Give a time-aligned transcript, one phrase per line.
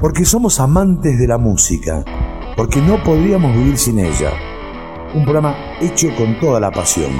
[0.00, 2.02] porque somos amantes de la música,
[2.56, 4.32] porque no podríamos vivir sin ella.
[5.14, 7.12] Un programa hecho con toda la pasión.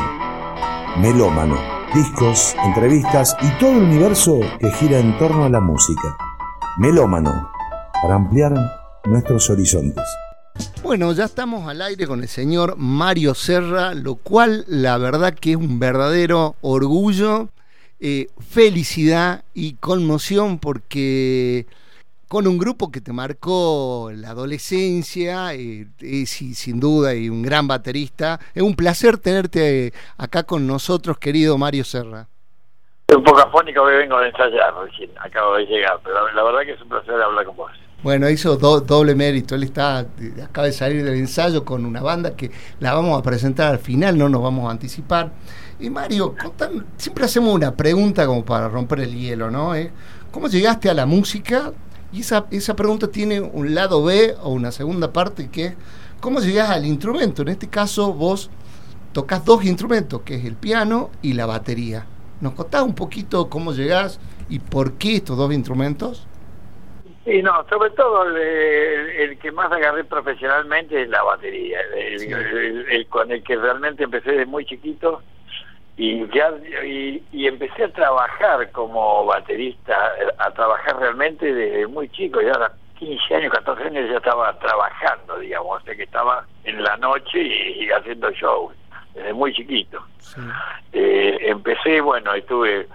[0.99, 1.59] Melómano,
[1.95, 6.17] discos, entrevistas y todo el universo que gira en torno a la música.
[6.79, 7.51] Melómano,
[8.01, 8.55] para ampliar
[9.05, 10.05] nuestros horizontes.
[10.83, 15.51] Bueno, ya estamos al aire con el señor Mario Serra, lo cual la verdad que
[15.51, 17.51] es un verdadero orgullo,
[17.99, 21.67] eh, felicidad y conmoción porque
[22.31, 25.89] con un grupo que te marcó la adolescencia, eh,
[26.27, 28.39] sin duda, y un gran baterista.
[28.55, 32.29] Es un placer tenerte acá con nosotros, querido Mario Serra.
[33.13, 34.73] Un poco afónico que vengo de ensayar,
[35.21, 37.73] acabo de llegar, pero la verdad que es un placer hablar con vos.
[38.05, 39.57] Bueno, hizo doble mérito.
[39.57, 40.07] Él está
[40.41, 44.17] acaba de salir del ensayo con una banda que la vamos a presentar al final,
[44.17, 45.33] no nos vamos a anticipar.
[45.81, 46.37] Y Mario,
[46.97, 49.75] siempre hacemos una pregunta como para romper el hielo, ¿no?
[49.75, 49.91] ¿Eh?
[50.31, 51.73] ¿Cómo llegaste a la música?
[52.13, 55.77] Y esa, esa pregunta tiene un lado B o una segunda parte que es
[56.21, 57.43] ¿cómo llegas al instrumento?
[57.43, 58.51] En este caso vos
[59.13, 62.07] tocas dos instrumentos, que es el piano y la batería.
[62.41, 66.27] ¿Nos contás un poquito cómo llegás y por qué estos dos instrumentos?
[67.25, 73.43] Sí, no, sobre todo el, que más agarré profesionalmente es la batería, el, con el
[73.43, 75.23] que realmente empecé desde muy chiquito
[76.01, 76.51] y ya
[76.83, 79.95] y, empecé a trabajar como baterista,
[80.39, 85.39] a trabajar realmente desde muy chico, ya a 15 años, 14 años ya estaba trabajando,
[85.39, 88.75] digamos, o sea que estaba en la noche y, haciendo shows,
[89.13, 90.03] desde muy chiquito.
[90.95, 92.89] Eh, empecé, bueno, estuve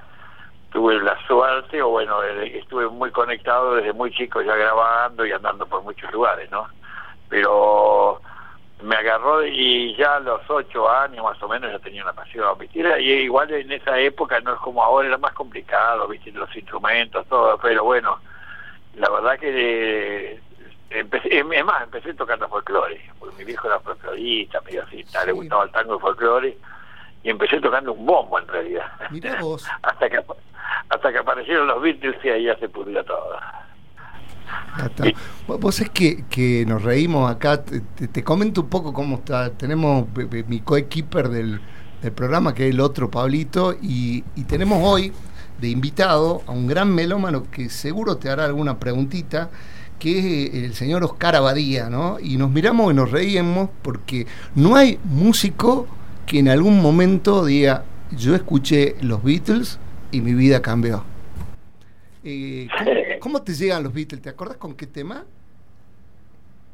[0.72, 5.68] tuve la suerte, o bueno, estuve muy conectado desde muy chico ya grabando y andando
[5.68, 6.68] por muchos lugares, ¿no?
[7.30, 8.20] Pero
[8.84, 12.58] me agarró y ya a los ocho años más o menos ya tenía una pasión,
[12.60, 12.80] ¿viste?
[13.02, 16.32] y igual en esa época no es como ahora, era más complicado, ¿viste?
[16.32, 18.20] Los instrumentos, todo, pero bueno,
[18.96, 20.40] la verdad que
[20.90, 25.64] empecé, es más, empecé tocando folclore, porque mi viejo era folclorista, medio así, le gustaba
[25.64, 26.58] el tango y folclore,
[27.24, 28.92] y empecé tocando un bombo en realidad.
[29.10, 29.66] Mirá vos.
[29.82, 30.22] hasta que
[30.90, 33.38] hasta que aparecieron los Beatles y ahí ya se pudrió todo.
[35.48, 39.52] Vos es que, que nos reímos acá, te, comento un poco cómo está.
[39.52, 40.08] Tenemos
[40.48, 41.62] mi coequiper del,
[42.02, 45.12] del programa, que es el otro Pablito, y, y, tenemos hoy
[45.60, 49.50] de invitado a un gran melómano que seguro te hará alguna preguntita,
[50.00, 52.20] que es el señor Oscar Abadía, ¿no?
[52.20, 55.88] Y nos miramos y nos reímos porque no hay músico
[56.26, 59.80] que en algún momento diga, yo escuché los Beatles
[60.12, 61.04] y mi vida cambió.
[62.26, 62.68] Eh,
[63.22, 64.22] ¿cómo, te llegan los Beatles?
[64.22, 65.24] ¿Te acuerdas con qué tema?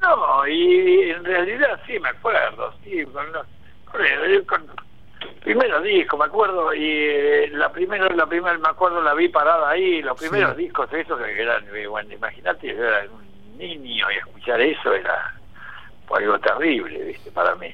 [0.01, 3.45] No, y en realidad sí me acuerdo, sí, con los,
[4.47, 4.65] con,
[5.43, 9.69] primero disco, me acuerdo, y eh, la primera, la primera, me acuerdo, la vi parada
[9.69, 14.17] ahí, los primeros discos esos que eran, eh, bueno, imagínate, yo era un niño y
[14.17, 15.35] escuchar eso era
[16.15, 17.73] algo terrible, viste, para mí.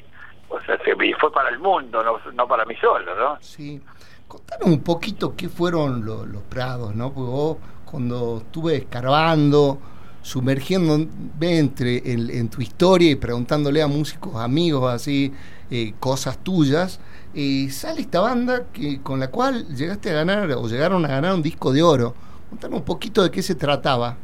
[0.50, 3.38] O sea, se, fue para el mundo, no, no para mí solo, ¿no?
[3.42, 3.82] Sí.
[4.28, 7.14] Contanos un poquito qué fueron los, prados, ¿no?
[7.14, 7.58] Porque vos,
[7.90, 9.80] cuando estuve escarbando,
[10.22, 11.08] sumergiendo
[11.40, 15.34] entre en, tu historia y preguntándole a músicos, amigos, así,
[15.72, 17.00] eh, cosas tuyas,
[17.34, 21.34] eh, sale esta banda que con la cual llegaste a ganar o llegaron a ganar
[21.34, 22.14] un disco de oro.
[22.50, 24.18] Contanos un poquito de qué se trataba.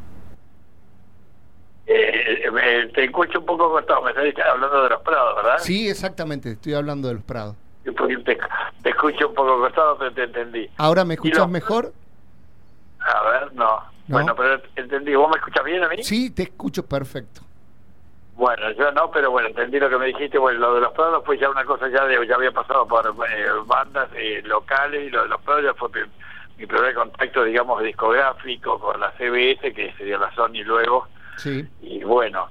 [1.86, 5.60] Eh, te escucho un poco cortado, me estás hablando de los prados, ¿verdad?
[5.60, 7.56] Sí, exactamente, estoy hablando de los prados.
[7.84, 8.40] Te,
[8.82, 10.70] te escucho un poco cortado, pero te entendí.
[10.78, 11.94] ¿Ahora me escuchas mejor?
[13.00, 13.84] A ver, no.
[14.08, 15.16] Bueno, pero entendí.
[15.16, 16.04] ¿Vos me escuchas bien a mí?
[16.04, 17.42] Sí, te escucho perfecto.
[18.36, 20.38] Bueno, yo no, pero bueno, entendí lo que me dijiste.
[20.38, 23.06] Bueno, lo de los prados pues ya una cosa ya de, ya había pasado por
[23.06, 25.90] eh, bandas eh, locales y lo de los ya fue
[26.58, 31.08] mi primer contacto, digamos, discográfico con la CBS, que sería la Sony luego.
[31.38, 31.68] Sí.
[31.82, 32.50] Y bueno,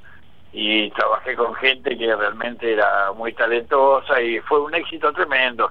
[0.52, 5.70] y trabajé con gente que realmente era muy talentosa y fue un éxito tremendo.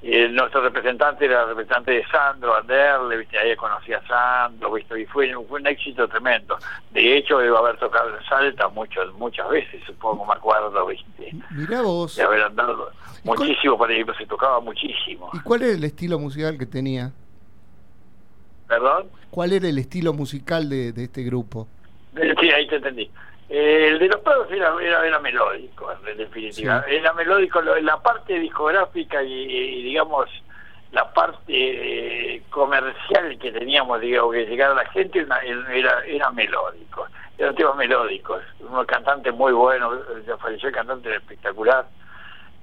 [0.00, 3.38] Y nuestro representante era el representante de Sandro Anderle, ¿viste?
[3.38, 5.00] ahí conocí a Sandro, ¿viste?
[5.00, 6.56] y fue, fue un éxito tremendo.
[6.90, 10.86] De hecho, debo haber tocado en Salta muchas muchas veces, supongo, me acuerdo.
[10.86, 11.32] ¿viste?
[11.50, 12.16] Mirá vos.
[12.16, 12.90] De haber andado
[13.24, 15.30] muchísimo por ahí, se tocaba muchísimo.
[15.34, 17.12] ¿Y cuál era el estilo musical que tenía?
[18.66, 19.08] ¿Perdón?
[19.30, 21.68] ¿Cuál era el estilo musical de, de este grupo?
[22.40, 23.08] Sí, ahí te entendí.
[23.54, 26.82] Eh, el de los Prados era, era, melódico, en definitiva.
[26.88, 30.30] Era melódico la parte discográfica y, digamos,
[30.90, 35.26] la parte eh, comercial que teníamos, digamos, que llegara a la gente
[35.70, 37.06] era, era melódico.
[37.36, 38.42] Eran temas melódicos.
[38.60, 41.86] Un cantante muy bueno, ya falleció el cantante espectacular.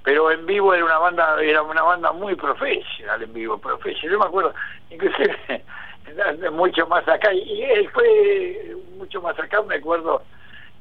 [0.02, 4.10] Pero en vivo era una banda, era una banda muy profesional en vivo, profesional.
[4.10, 4.54] Yo me acuerdo,
[4.90, 5.64] inclusive
[6.50, 10.24] mucho más acá y él fue mucho más acá, me acuerdo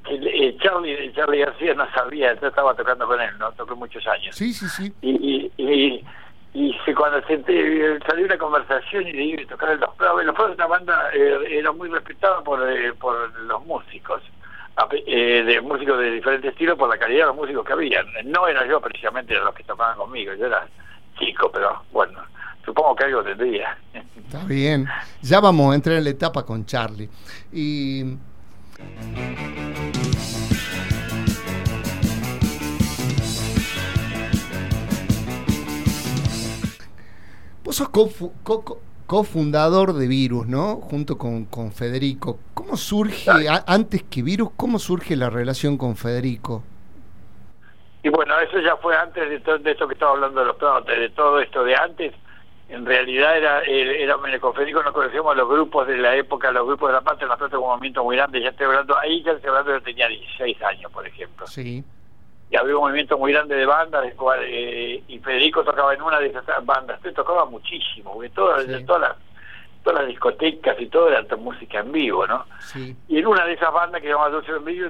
[0.05, 3.51] eh, Charlie, Charlie García no sabía, yo estaba tocando con él, ¿no?
[3.53, 4.35] Toqué muchos años.
[4.35, 4.93] Sí, sí, sí.
[5.01, 6.05] Y, y,
[6.53, 10.25] y, cuando senté, salió una conversación y le tocar el Los Prados.
[10.25, 14.21] Los Prados, una banda, eh, era muy respetada por, eh, por los músicos.
[15.05, 18.01] Eh, de músicos de diferentes estilos por la calidad de los músicos que había.
[18.23, 20.65] No era yo precisamente los que tocaban conmigo, yo era
[21.19, 22.19] chico, pero bueno,
[22.63, 23.77] supongo que algo tendría.
[23.93, 24.87] Está bien,
[25.21, 27.09] ya vamos a entrar en la etapa con Charlie.
[27.51, 28.05] Y...
[37.69, 37.89] Vos sos
[39.05, 40.77] cofundador de Virus, ¿no?
[40.77, 42.39] Junto con, con Federico.
[42.55, 43.29] ¿Cómo surge,
[43.67, 46.63] antes que Virus, cómo surge la relación con Federico?
[48.01, 50.57] Y bueno, eso ya fue antes de, todo, de esto que estaba hablando de los
[50.87, 52.15] de todo esto de antes.
[52.69, 56.89] En realidad era, era, con Federico nos conocíamos los grupos de la época, los grupos
[56.89, 59.73] de la parte, nosotros un movimiento muy grande, ya estoy hablando, ahí ya estoy hablando,
[59.73, 61.45] yo tenía 16 años, por ejemplo.
[61.45, 61.83] Sí
[62.51, 66.01] y había un movimiento muy grande de bandas de cual, eh, y Federico tocaba en
[66.01, 66.97] una de esas bandas.
[66.97, 69.15] Usted tocaba muchísimo porque todas todas las
[69.83, 72.45] todas las discotecas y todo era música en vivo no
[73.07, 74.89] y en una de esas bandas que se llamaba Dulce en vivo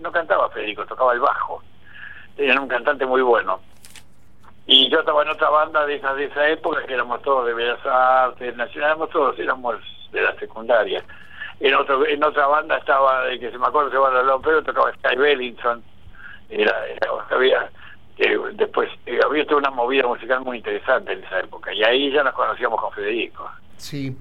[0.00, 1.62] no cantaba Federico tocaba el bajo.
[2.36, 3.60] Era un cantante muy bueno.
[4.66, 7.52] Y yo estaba en otra banda de esa de esa época que éramos todos de
[7.52, 9.76] Bellas Artes Nacional éramos todos éramos
[10.12, 11.04] de la secundaria.
[11.60, 14.92] En otro en otra banda estaba de que se me acuerdo se llama pero tocaba
[14.92, 15.82] Sky Bellinson
[16.48, 16.74] era,
[17.30, 17.70] había
[18.54, 22.22] después eh, había toda una movida musical muy interesante en esa época y ahí ya
[22.22, 23.50] nos conocíamos con Federico.
[23.76, 24.16] Sí.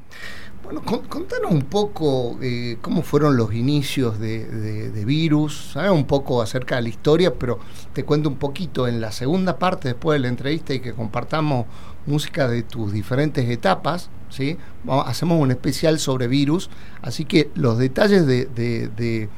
[0.64, 5.92] Bueno, contanos un poco eh, cómo fueron los inicios de, de, Virus, ¿sabes?
[5.92, 7.60] un poco acerca de la historia, pero
[7.92, 11.66] te cuento un poquito en la segunda parte después de la entrevista y que compartamos
[12.06, 14.58] música de tus diferentes etapas, ¿sí?
[15.06, 16.70] hacemos un especial sobre Virus,
[17.02, 19.30] así que los detalles de, de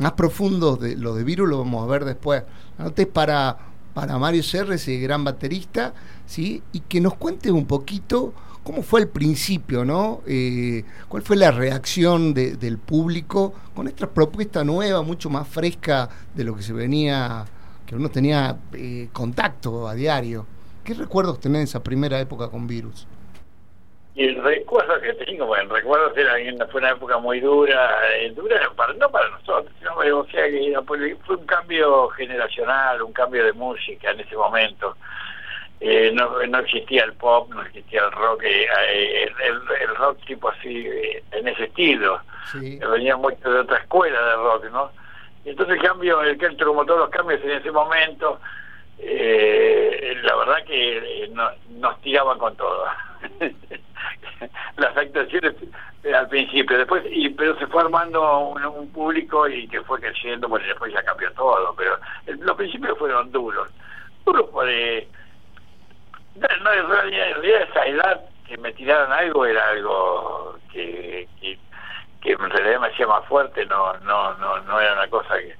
[0.00, 2.42] más profundos de lo de Virus lo vamos a ver después.
[2.78, 3.56] Antes para,
[3.94, 5.92] para Mario Serres, el gran baterista,
[6.26, 6.62] ¿sí?
[6.72, 8.32] y que nos cuente un poquito
[8.64, 10.22] cómo fue el principio, ¿no?
[10.26, 16.44] Eh, ¿Cuál fue la reacción del público con esta propuesta nueva, mucho más fresca de
[16.44, 17.44] lo que se venía,
[17.84, 20.46] que uno tenía eh, contacto a diario?
[20.82, 23.06] ¿Qué recuerdos tenés de esa primera época con Virus?
[24.14, 28.30] Y el recuerdo que tengo, bueno, recuerdo que era, fue una época muy dura, eh,
[28.30, 30.76] dura para, no para nosotros, sino o sea que
[31.24, 34.96] fue un cambio generacional, un cambio de música en ese momento.
[35.78, 40.86] Eh, no, no existía el pop, no existía el rock, eh, el, rock tipo así,
[41.30, 42.20] en ese estilo.
[42.52, 44.90] Venía mucho de otra escuela de rock, ¿no?
[45.44, 48.40] Y entonces el cambio, el que como todos los cambios en ese momento,
[49.02, 51.30] la verdad que
[51.70, 52.84] nos tiraban con todo.
[54.76, 55.54] las actuaciones
[56.02, 60.48] eh, al principio, después, y pero se fue armando un, público y que fue creciendo,
[60.48, 63.68] bueno, después ya cambió todo, pero los principios fueron duros.
[64.24, 64.68] Duros por...
[64.68, 65.06] Eh,
[66.36, 71.58] no, en realidad, en realidad esa edad que me tiraran algo era algo que, que,
[72.22, 75.54] que en realidad me hacía más fuerte, no no no no era una cosa que,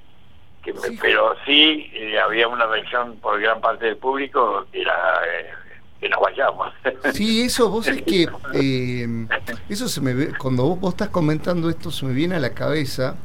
[0.63, 5.23] que pero sí eh, había una reacción por gran parte del público que era
[6.01, 6.73] que nos vayamos.
[7.13, 9.27] Sí, eso vos es que eh,
[9.69, 12.51] eso se me ve, cuando vos, vos, estás comentando esto se me viene a la
[12.51, 13.17] cabeza.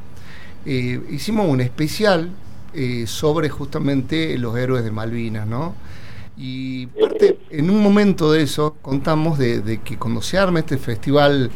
[0.64, 2.30] Eh, hicimos un especial
[2.74, 5.74] eh, sobre justamente los héroes de Malvinas, ¿no?
[6.36, 6.88] Y
[7.50, 11.50] en un momento de eso contamos de, que cuando se arma este festival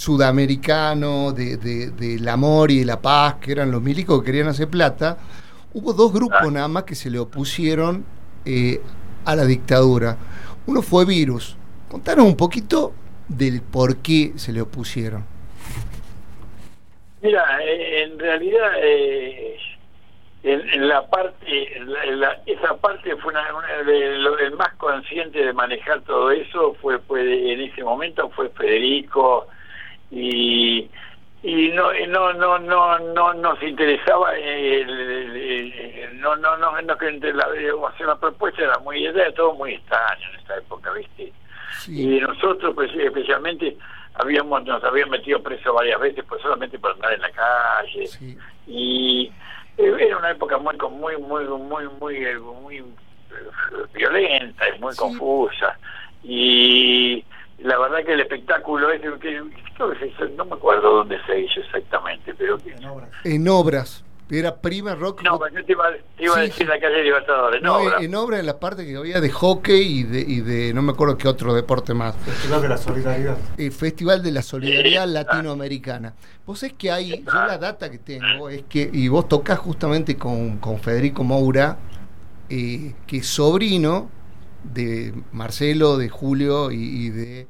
[0.00, 4.66] sudamericano de, del amor y de la paz, que eran los milicos que querían hacer
[4.66, 5.18] plata,
[5.74, 8.06] hubo dos grupos nada más que se le opusieron
[8.46, 8.80] eh,
[9.26, 10.16] a la dictadura.
[10.66, 11.54] Uno fue Virus.
[11.90, 12.94] Contanos un poquito
[13.28, 15.26] del por qué se le opusieron.
[17.20, 19.58] Mira, eh, en realidad eh,
[20.44, 21.44] en, la parte,
[22.46, 23.44] esa parte fue una,
[23.86, 29.46] el más consciente de manejar todo eso fue, fue en ese momento fue Federico
[30.10, 30.88] y
[31.42, 34.32] y no no no no no nos interesaba
[36.14, 37.48] no no no no que la,
[37.88, 41.32] hacer la propuesta era muy era todo muy extraño en esta época viste
[41.88, 43.76] y nosotros pues especialmente
[44.14, 48.08] habíamos nos habían metido preso varias veces pues solamente por andar en la calle.
[48.66, 49.32] Y
[49.78, 52.84] eh, era una época muy muy muy muy muy muy, eh,
[53.94, 55.78] violenta y muy confusa.
[56.22, 57.24] Y
[57.58, 59.42] la verdad que el espectáculo es que,
[60.36, 62.58] no me acuerdo dónde se hizo exactamente pero
[63.24, 65.22] en obras Era prima rock.
[65.24, 65.86] No, yo te iba,
[66.36, 67.60] a decir la calle Libertadores.
[67.62, 70.82] No, en obra en la parte que había de hockey y de, y de no
[70.82, 72.14] me acuerdo qué otro deporte más.
[72.16, 73.38] Festival de la Solidaridad.
[73.58, 76.14] El Festival de la Solidaridad Latinoamericana.
[76.46, 80.16] Vos es que hay, yo la data que tengo es que, y vos tocas justamente
[80.16, 81.78] con, con Federico Moura,
[82.48, 84.19] eh, que es sobrino
[84.64, 87.46] de Marcelo, de Julio y, de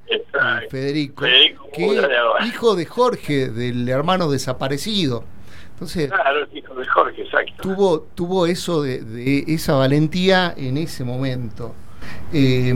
[0.71, 1.25] Federico,
[1.73, 2.05] que
[2.47, 5.25] hijo de Jorge, del hermano desaparecido.
[5.73, 7.63] Entonces, claro, hijo de Jorge, exacto.
[7.63, 11.75] Tuvo, tuvo eso de, esa valentía en ese momento.
[12.33, 12.75] Eh,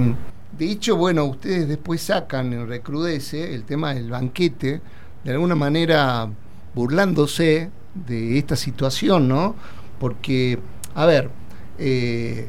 [0.57, 4.81] de hecho, bueno, ustedes después sacan en Recrudece el tema del banquete,
[5.23, 6.29] de alguna manera
[6.75, 9.57] burlándose de esta situación, ¿no?
[9.99, 10.59] Porque,
[10.95, 11.31] a ver,
[11.79, 12.49] eh,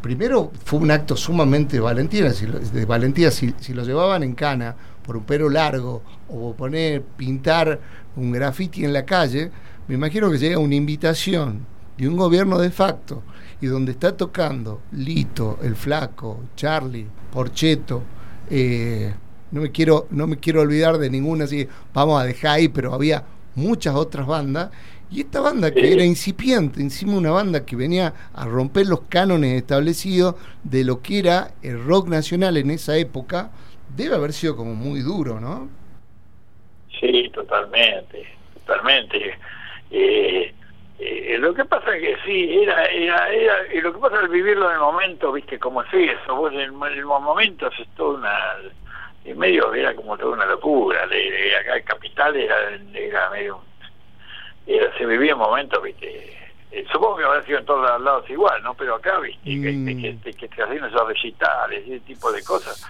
[0.00, 5.24] primero fue un acto sumamente de valentía, si de lo llevaban en cana por un
[5.24, 7.80] pelo largo o poner, pintar
[8.16, 9.50] un graffiti en la calle,
[9.88, 11.66] me imagino que llega una invitación
[11.96, 13.22] de un gobierno de facto
[13.60, 18.02] y donde está tocando Lito, El Flaco, Charlie, Porcheto,
[18.48, 19.12] eh,
[19.50, 22.94] no me quiero no me quiero olvidar de ninguna así vamos a dejar ahí pero
[22.94, 24.70] había muchas otras bandas
[25.10, 29.56] y esta banda que era incipiente, encima una banda que venía a romper los cánones
[29.56, 33.50] establecidos de lo que era el rock nacional en esa época,
[33.96, 35.68] debe haber sido como muy duro, ¿no?
[37.00, 38.24] Sí, totalmente,
[38.54, 39.36] totalmente.
[39.90, 40.54] Eh,
[41.00, 44.30] eh, lo que pasa es que sí, era, era, era, y lo que pasa es
[44.30, 46.72] vivirlo en el momento, viste, como es eso, vos en, el
[47.04, 48.38] momento es toda una,
[49.24, 52.54] en medio era como toda una locura, acá el capital era,
[52.94, 53.69] era medio
[54.66, 56.36] se vivía en momentos, viste.
[56.72, 58.74] Eh, supongo que habrá sido en todos los lados igual, ¿no?
[58.74, 60.20] Pero acá, viste, que, mm.
[60.22, 62.86] que, que, te hacían esos recitales, ese tipo de cosas,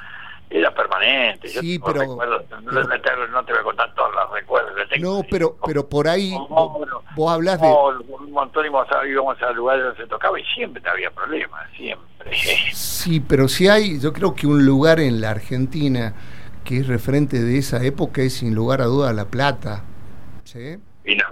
[0.50, 1.49] era permanente.
[1.49, 2.17] Sí, pero, no,
[3.45, 4.99] te voy a contar todos los recuerdos que.
[4.99, 6.35] No, pero, pero por ahí
[7.15, 7.69] vos, hablas de...
[7.69, 12.33] Un montón íbamos a, íbamos a lugares donde se tocaba y siempre había problemas, siempre.
[12.73, 16.15] Sí, pero si hay, yo creo que un lugar en la Argentina
[16.65, 19.85] que es referente de esa época es sin lugar a duda La Plata.
[20.45, 20.77] ¿Sí?
[21.05, 21.27] Y no,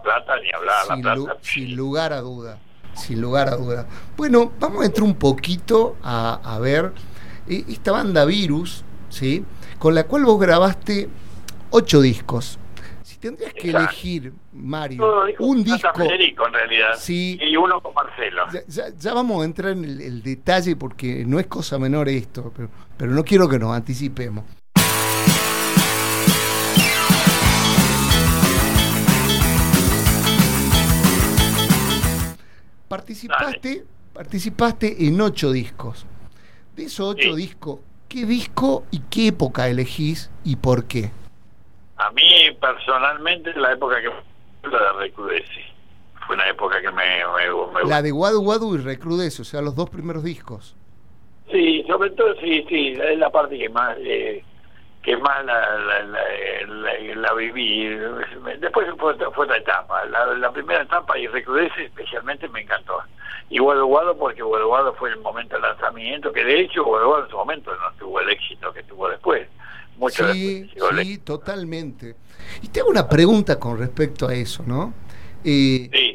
[0.00, 1.40] la Plata, ni hablar, sin La Plata.
[1.42, 2.58] sin lugar a duda,
[2.94, 3.86] sin lugar a duda.
[4.16, 6.92] Bueno, vamos a entrar un poquito a, ver
[7.48, 9.44] eh, esta banda Virus, ¿sí?
[9.78, 11.08] Con la cual vos grabaste
[11.70, 12.58] ocho discos.
[13.02, 15.90] Si tendrías que elegir, Mario, un disco.
[15.94, 16.94] Federico, en realidad.
[16.96, 18.46] Sí, y uno con Marcelo.
[18.68, 23.12] Ya, vamos a entrar en el, detalle porque no es cosa menor esto, pero, pero
[23.12, 24.44] no quiero que nos anticipemos.
[32.90, 36.06] Participaste, participaste en ocho discos.
[36.74, 37.78] De esos ocho discos,
[38.08, 41.12] ¿qué disco y qué época elegís y por qué?
[41.98, 44.08] A mí personalmente la época que
[44.68, 45.64] la de Recrudece.
[46.26, 47.22] Fue una época que me,
[47.72, 50.74] me, La de Guadu Guadu y Recrudece, o sea, los dos primeros discos.
[51.52, 54.44] Sí, sobre todo sí, sí, es la parte que más eh,
[55.02, 57.88] que más la, la, la, viví.
[58.58, 60.04] Después fue, fue otra etapa.
[60.06, 63.00] La, primera etapa y Recrudece especialmente me encantó.
[63.48, 67.36] Y Guado porque Guado fue el momento del lanzamiento, que de hecho Guado en su
[67.36, 69.48] momento no tuvo el éxito que tuvo después.
[69.96, 70.70] Mucho sí,
[71.02, 72.16] sí, totalmente.
[72.62, 74.94] Y tengo una pregunta con respecto a eso, ¿no?
[75.44, 76.09] Eh, sí.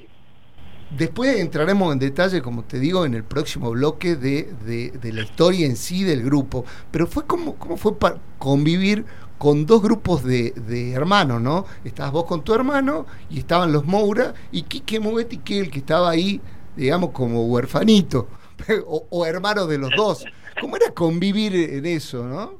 [0.91, 5.65] Después entraremos en detalle, como te digo, en el próximo bloque de, de, la historia
[5.65, 6.63] en sí del grupo.
[6.91, 9.05] Pero fue como, cómo fue para convivir
[9.37, 11.65] con dos grupos de, de, hermanos, ¿no?
[11.83, 15.79] Estabas vos con tu hermano y estaban los Moura y Quique Movetti, que el que
[15.79, 16.39] estaba ahí,
[16.75, 18.27] digamos, como huerfanito
[18.87, 20.23] o, o hermano de los dos.
[20.61, 22.53] ¿Cómo era convivir en eso, no?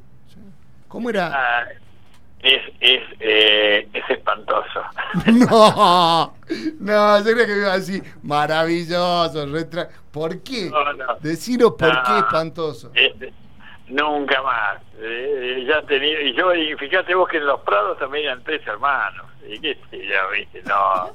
[0.88, 1.68] ¿Cómo era?
[2.44, 4.82] Ah, es, es, eh, es espantoso.
[5.26, 6.36] No,
[6.80, 9.90] no, yo creo que iba así, maravilloso, retra...
[10.12, 10.70] ¿Por qué?
[10.70, 11.76] No, no.
[11.76, 12.92] por qué espantoso.
[13.90, 14.82] nunca más.
[15.00, 18.66] Eh, ya tenía, y yo, y fíjate vos que en los Prados también eran tres
[18.66, 19.26] hermanos.
[19.48, 21.14] Y que ya viste, no,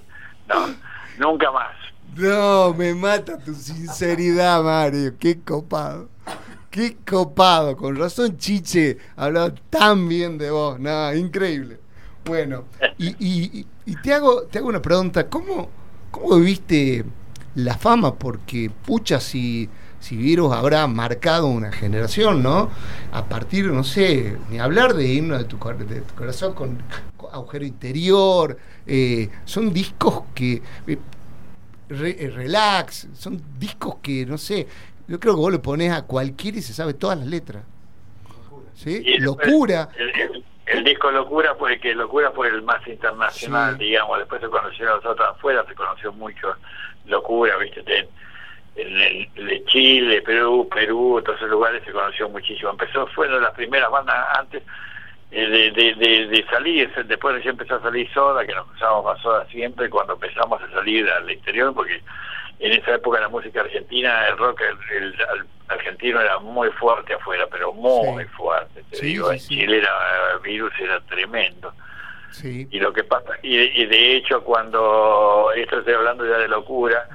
[0.48, 0.74] no,
[1.18, 1.74] nunca más.
[2.16, 6.08] No, me mata tu sinceridad, Mario, qué copado.
[6.70, 11.80] Qué copado, con razón Chiche hablaba tan bien de vos, nada, increíble.
[12.24, 12.64] Bueno,
[12.96, 13.66] y,
[14.04, 15.68] te hago te hago una pregunta, ¿cómo,
[16.12, 17.04] cómo viviste
[17.56, 18.14] la fama?
[18.14, 22.70] Porque pucha, si, si Virus habrá marcado una generación, ¿no?
[23.10, 26.78] A partir, no sé, ni hablar de himno de tu, de tu corazón con,
[27.32, 30.62] agujero interior, eh, son discos que...
[30.86, 30.98] Eh,
[31.92, 34.68] eh, relax, son discos que, no sé,
[35.10, 37.64] yo creo que vos le pones a cualquiera y se sabe todas las letras.
[38.74, 39.18] ¿Sí?
[39.18, 39.88] Locura.
[40.66, 44.18] El, disco Locura fue que Locura fue nivel más internacional, digamos.
[44.18, 46.54] Después se conocieron los otros afuera, se conoció mucho
[47.06, 47.80] Locura, ¿viste?
[47.80, 48.06] En,
[48.76, 52.70] en el, de Chile, Perú, Perú, todos esos lugares se conoció muchísimo.
[52.70, 54.62] Empezó, fueron las primeras bandas antes
[55.32, 59.18] eh, de, de, de, de, salir, después ya empezó a salir Soda, que nos usábamos
[59.18, 62.00] a Soda siempre cuando empezamos a salir al exterior, porque
[62.60, 65.14] en esa época la música argentina, el rock el,
[65.68, 68.82] argentino era muy fuerte afuera, pero muy fuerte.
[68.90, 71.72] Te digo, en Chile era, el virus era tremendo.
[72.42, 77.08] Y lo que pasa, y, y de hecho cuando, esto estoy hablando ya de locura,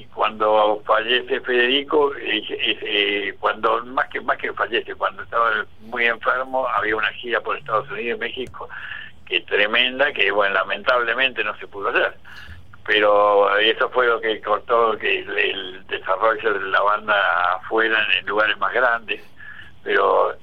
[0.00, 6.06] y cuando fallece Federico eh, eh, cuando más que más que fallece cuando estaba muy
[6.06, 8.68] enfermo había una gira por Estados Unidos y México
[9.26, 12.14] que tremenda que bueno lamentablemente no se pudo hacer
[12.90, 17.14] pero eso fue lo que cortó que el, desarrollo de la banda
[17.54, 19.20] afuera en lugares más grandes
[19.84, 20.34] pero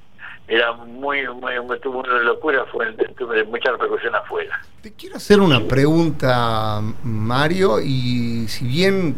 [0.47, 4.61] era muy, muy, tuvo una locura, fue tuve mucha repercusión afuera.
[4.81, 9.15] Te quiero hacer una pregunta, Mario, y si bien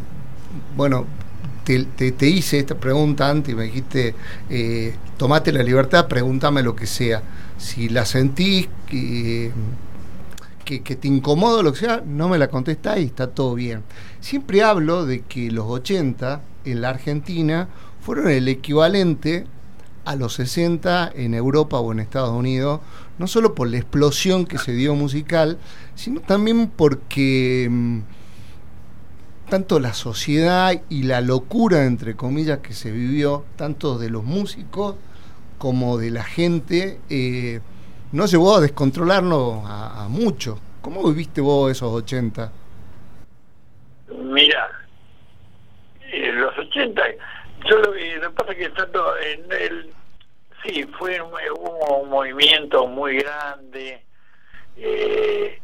[0.76, 1.06] bueno,
[1.64, 4.16] te, te, hice esta pregunta antes y me dijiste,
[4.50, 7.22] eh, tomate la libertad, pregúntame lo que sea.
[7.58, 9.52] Si la sentís que,
[10.78, 13.84] que, te incomoda lo que sea, no me la contestás y está todo bien.
[14.20, 17.68] Siempre hablo de que los 80 en la Argentina
[18.02, 19.48] fueron el equivalente
[20.06, 22.82] a los 60 en Europa o en Estados Unidos,
[23.18, 25.58] no solo por la explosión que se dio musical,
[25.96, 28.00] sino también porque mm,
[29.50, 34.96] tanto la sociedad y la locura, entre comillas, que se vivió, tanto de los músicos
[35.58, 37.60] como de la gente, eh,
[38.12, 40.60] no llevó a descontrolarnos a, mucho.
[40.82, 42.52] ¿Cómo viviste vos esos 80?
[44.24, 44.70] Mira,
[46.12, 47.02] en los 80,
[47.70, 49.94] yo lo, que pasa es que tanto en el,
[50.64, 54.02] sí, fue un movimiento muy grande.
[54.78, 55.60] Eh,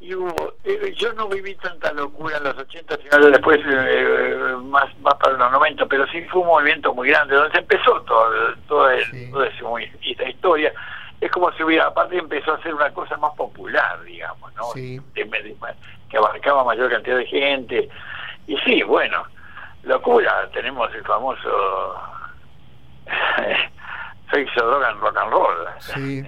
[0.00, 4.98] y hubo, eh, yo no viví tanta locura en los 80, sino después eh, más,
[5.00, 8.54] más para los 90, pero sí fue un movimiento muy grande, donde se empezó todo,
[8.66, 10.72] todo, esa historia.
[11.20, 14.72] Es como si hubiera, aparte empezó a ser una cosa más popular, digamos, ¿no?
[14.72, 17.88] que abarcaba mayor cantidad de gente.
[18.46, 19.22] Y sí, bueno,
[19.84, 21.94] locura, tenemos el famoso
[24.32, 25.68] sexo, droga rock and roll.
[25.78, 26.24] Sí.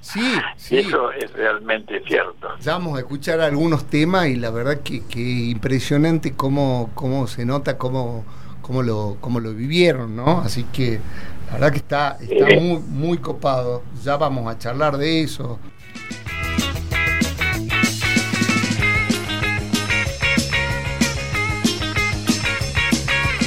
[0.00, 0.78] Sí, sí.
[0.78, 2.56] Eso es realmente cierto.
[2.60, 7.44] Ya vamos a escuchar algunos temas y la verdad que, que impresionante cómo, cómo se
[7.44, 8.24] nota, cómo,
[8.62, 10.40] cómo, lo, cómo lo vivieron, ¿no?
[10.40, 11.00] Así que
[11.46, 13.82] la verdad que está, está muy, muy copado.
[14.02, 15.58] Ya vamos a charlar de eso.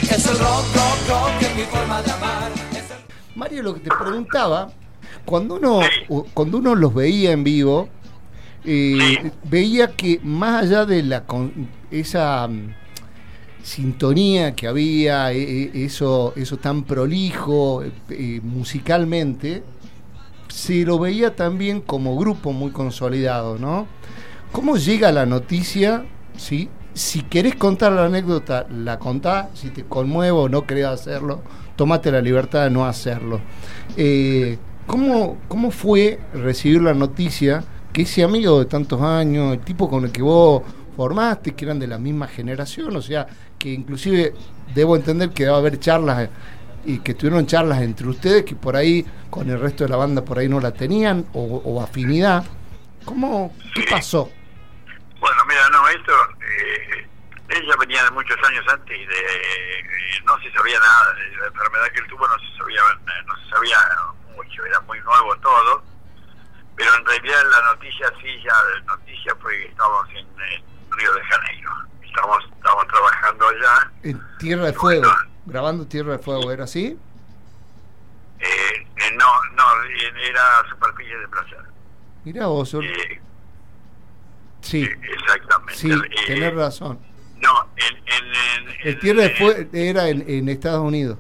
[0.03, 2.51] Es el rock, rock, rock, es mi forma de amar.
[3.35, 4.69] Mario, lo que te preguntaba
[5.25, 5.81] cuando uno,
[6.33, 7.87] cuando uno los veía en vivo,
[8.65, 11.23] eh, veía que más allá de la
[11.91, 12.49] esa
[13.63, 19.63] sintonía que había, e, e, eso, eso tan prolijo eh, musicalmente,
[20.47, 23.87] se lo veía también como grupo muy consolidado, ¿no?
[24.51, 26.05] ¿Cómo llega la noticia?
[26.35, 26.69] ¿sí?
[26.93, 29.49] Si querés contar la anécdota, la contá.
[29.53, 31.41] Si te conmuevo no querés hacerlo,
[31.75, 33.39] tomate la libertad de no hacerlo.
[33.95, 39.87] Eh, ¿Cómo, ¿Cómo fue recibir la noticia que ese amigo de tantos años, el tipo
[39.87, 40.63] con el que vos
[40.95, 43.27] formaste, que eran de la misma generación, o sea,
[43.59, 44.33] que inclusive
[44.73, 46.29] debo entender que debe haber charlas
[46.85, 50.23] y que tuvieron charlas entre ustedes que por ahí con el resto de la banda
[50.23, 52.43] por ahí no la tenían o, afinidad.
[53.05, 54.31] ¿Cómo, qué pasó?
[55.19, 57.07] Bueno, mira, no, esto, eh,
[57.49, 59.83] ella venía de muchos años antes y de, eh,
[60.25, 62.81] no se sabía nada de la enfermedad que él tuvo, no se sabía,
[63.27, 63.77] no se sabía
[64.67, 65.83] era muy nuevo todo,
[66.75, 70.27] pero en realidad la noticia sí, ya la noticia fue que estábamos en,
[70.91, 71.71] Río de Janeiro,
[72.03, 73.88] estamos, estamos trabajando allá.
[74.03, 75.09] En Tierra de Fuego,
[75.45, 76.97] grabando Tierra de Fuego, ¿era así?
[78.39, 79.63] Eh, eh, no, no,
[80.23, 81.59] era superficie de placer.
[82.23, 83.21] Mira vos, eh,
[84.61, 84.83] sí.
[84.83, 85.75] exactamente.
[85.75, 85.91] Sí,
[86.27, 86.99] tenés razón.
[87.37, 91.17] No, en, en, el Tierra de Fuego era en Estados Unidos.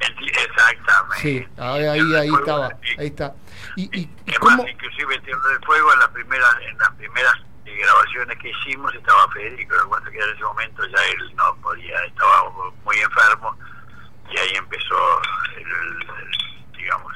[0.00, 1.22] Exactamente.
[1.22, 3.34] Sí, ahí, ahí, estaba, ahí está.
[3.76, 4.66] Y, y, ¿cómo?
[4.66, 7.34] inclusive Tierra del Fuego en las primeras, en las primeras
[7.76, 12.50] grabaciones que hicimos estaba Federico, lo que en ese momento ya él no podía, estaba
[12.84, 13.56] muy enfermo
[14.32, 14.96] y ahí empezó
[15.56, 17.12] el, digamos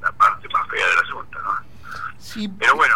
[0.00, 1.50] la parte más fea del asunto, ¿no?
[2.18, 2.48] Sí.
[2.58, 2.94] Pero bueno.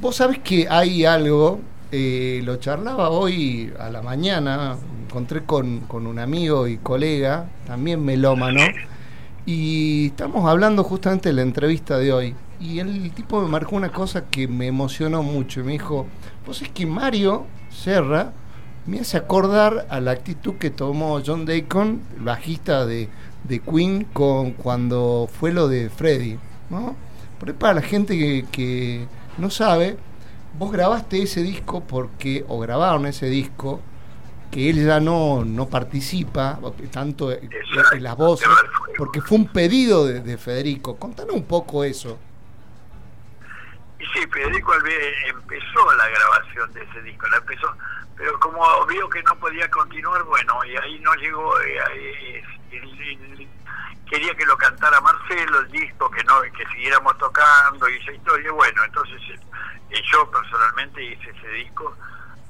[0.00, 1.60] Vos sabés que hay algo,
[1.92, 8.04] eh, lo charlaba hoy a la mañana, encontré con, con un amigo y colega, también
[8.04, 8.60] melómano,
[9.46, 13.90] y estamos hablando justamente de la entrevista de hoy, y el tipo me marcó una
[13.90, 15.64] cosa que me emocionó mucho.
[15.64, 16.06] Me dijo,
[16.44, 18.32] pues es que Mario Serra
[18.86, 23.08] me hace acordar a la actitud que tomó John Deacon, el bajista de,
[23.44, 26.38] de Queen, con cuando fue lo de Freddy.
[26.68, 26.96] ¿no?
[27.38, 29.06] Por para la gente que, que
[29.38, 29.96] no sabe,
[30.58, 33.80] vos grabaste ese disco porque, o grabaron ese disco,
[34.50, 36.58] que él ya no, no participa
[36.90, 37.48] tanto en,
[38.00, 38.48] las voces,
[38.98, 40.96] porque fue un pedido de, Federico.
[40.96, 42.18] Contanos un poco eso.
[44.00, 44.74] Y sí, Federico
[45.26, 47.74] empezó la grabación de ese disco, la empezó,
[48.16, 52.44] pero como vio que no podía continuar, bueno, y ahí no llegó, eh,
[54.08, 58.50] quería que lo cantara Marcelo, el disco, que no que siguiéramos tocando y esa historia,
[58.52, 59.20] bueno, entonces
[59.90, 61.94] eh, yo personalmente hice ese disco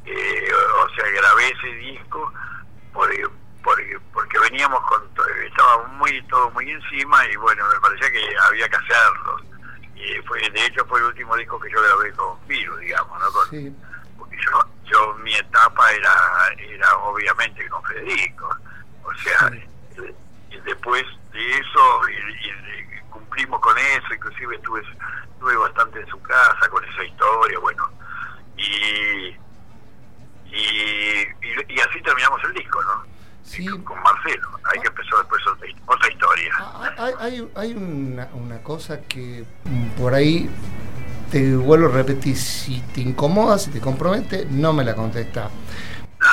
[0.06, 2.32] eh, o sea, grabé ese disco
[2.92, 3.28] porque,
[4.12, 5.02] porque, veníamos con
[5.46, 9.40] estaba muy todo muy encima y bueno, me parecía que había que hacerlo.
[10.00, 13.26] Y fue, de hecho fue el último disco que yo grabé con Virus, digamos, ¿no?
[13.32, 13.72] Porque
[14.38, 16.14] yo, yo mi etapa era,
[16.58, 18.56] era obviamente con Federico.
[19.04, 19.50] O sea,
[20.50, 24.82] y, después de eso y, cumplimos con eso, inclusive estuve,
[25.32, 27.90] estuve bastante en su casa con esa historia, bueno.
[28.56, 29.36] Y
[30.52, 31.26] y,
[31.68, 33.04] y, así terminamos el disco, ¿no?
[33.44, 33.66] Sí.
[33.66, 34.48] Con, Marcelo.
[34.64, 36.52] Ahí que empezó después otra, historia.
[36.58, 40.48] Ah, ah, hay, hay, una, una cosa que mm, por ahí
[41.30, 45.48] te vuelvo a repetir, si te incomoda, si te compromete, no me la contesta.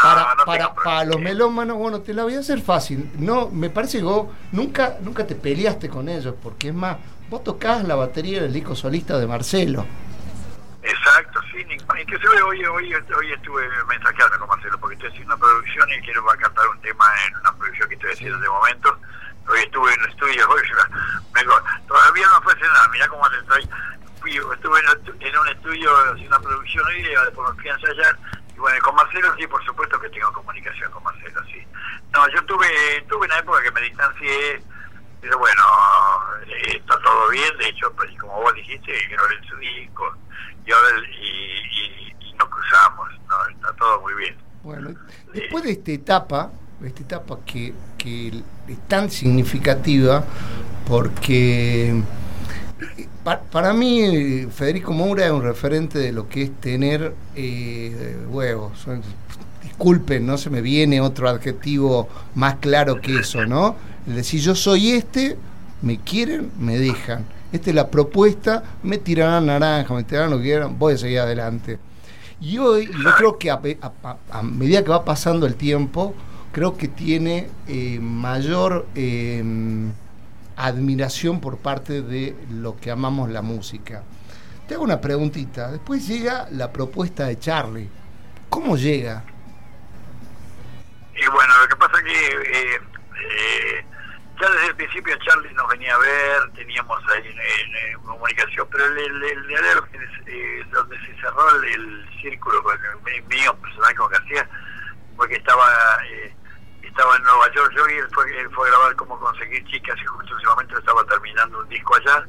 [0.03, 3.11] Para, para, para, los melómanos, bueno, te la voy a hacer fácil.
[3.17, 6.97] No, me parece que vos nunca, nunca te peleaste con ellos, porque es más,
[7.29, 9.85] vos tocás la batería del disco solista de Marcelo.
[10.87, 15.89] Exacto, sí, inclusive hoy, hoy, hoy estuve mensajeando con Marcelo porque estoy haciendo una producción
[15.91, 18.97] y quiero cantar un tema en una producción que estoy haciendo de momento.
[19.49, 20.61] Hoy estuve en el estudio, hoy
[21.33, 21.43] me,
[21.87, 23.69] todavía no fue nada, mirá cómo estoy.
[24.23, 24.79] estuve
[25.19, 28.17] en, un estudio haciendo una producción hoy y después me fui a ensayar.
[28.55, 31.67] Y bueno, con Marcelo sí, por supuesto que tengo comunicación con Marcelo, sí.
[32.13, 34.63] No, yo tuve, tuve una época que me distancié,
[35.21, 35.63] pero bueno,
[36.45, 40.15] eh, está todo bien, de hecho, pues, como vos dijiste, grabé su disco
[40.65, 43.47] y, y, nos cruzamos, ¿no?
[43.49, 44.35] está todo muy bien.
[44.63, 44.93] Bueno,
[45.33, 46.51] después de esta etapa,
[46.83, 50.23] esta etapa que, que es tan significativa,
[50.87, 52.03] porque
[53.51, 58.85] para, mí Federico Moura es un referente de lo que es tener eh, huevos.
[59.63, 63.75] Disculpen, no se me viene otro adjetivo más claro que eso, ¿no?
[64.07, 65.37] Es decir, yo soy este,
[65.81, 70.43] me quieren, me dejan esta es la propuesta, me tirarán naranja, me tirarán lo que
[70.43, 71.79] quieran, voy a seguir adelante.
[72.41, 73.61] Y hoy yo creo que a,
[74.43, 76.13] medida que va pasando el tiempo,
[76.51, 79.91] creo que tiene eh, mayor em,
[80.57, 84.03] admiración por parte de lo que amamos la música.
[84.67, 85.71] Te hago una preguntita.
[85.71, 87.89] Después llega la propuesta de Charlie.
[88.49, 89.23] ¿Cómo llega?
[91.15, 93.85] Y bueno, lo que pasa es que eh, eh,
[94.39, 98.97] ya desde el principio Charlie nos venía a ver, teníamos ahí en, comunicación, pero el,
[98.97, 99.55] el, el,
[100.27, 104.49] eh, donde se cerró el, círculo con el mío personal con García,
[105.15, 105.67] porque estaba
[106.09, 106.35] eh,
[106.81, 109.95] estaba en Nueva York yo y él fue, él fue a grabar cómo conseguir chicas
[110.01, 112.25] y justo en ese momento estaba terminando un disco allá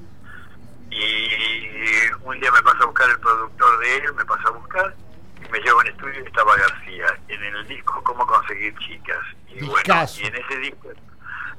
[0.91, 4.95] y un día me pasó a buscar el productor de él, me pasó a buscar
[5.43, 9.65] y me llevo en estudio y estaba García en el disco cómo conseguir chicas y
[9.65, 10.89] bueno, y en ese disco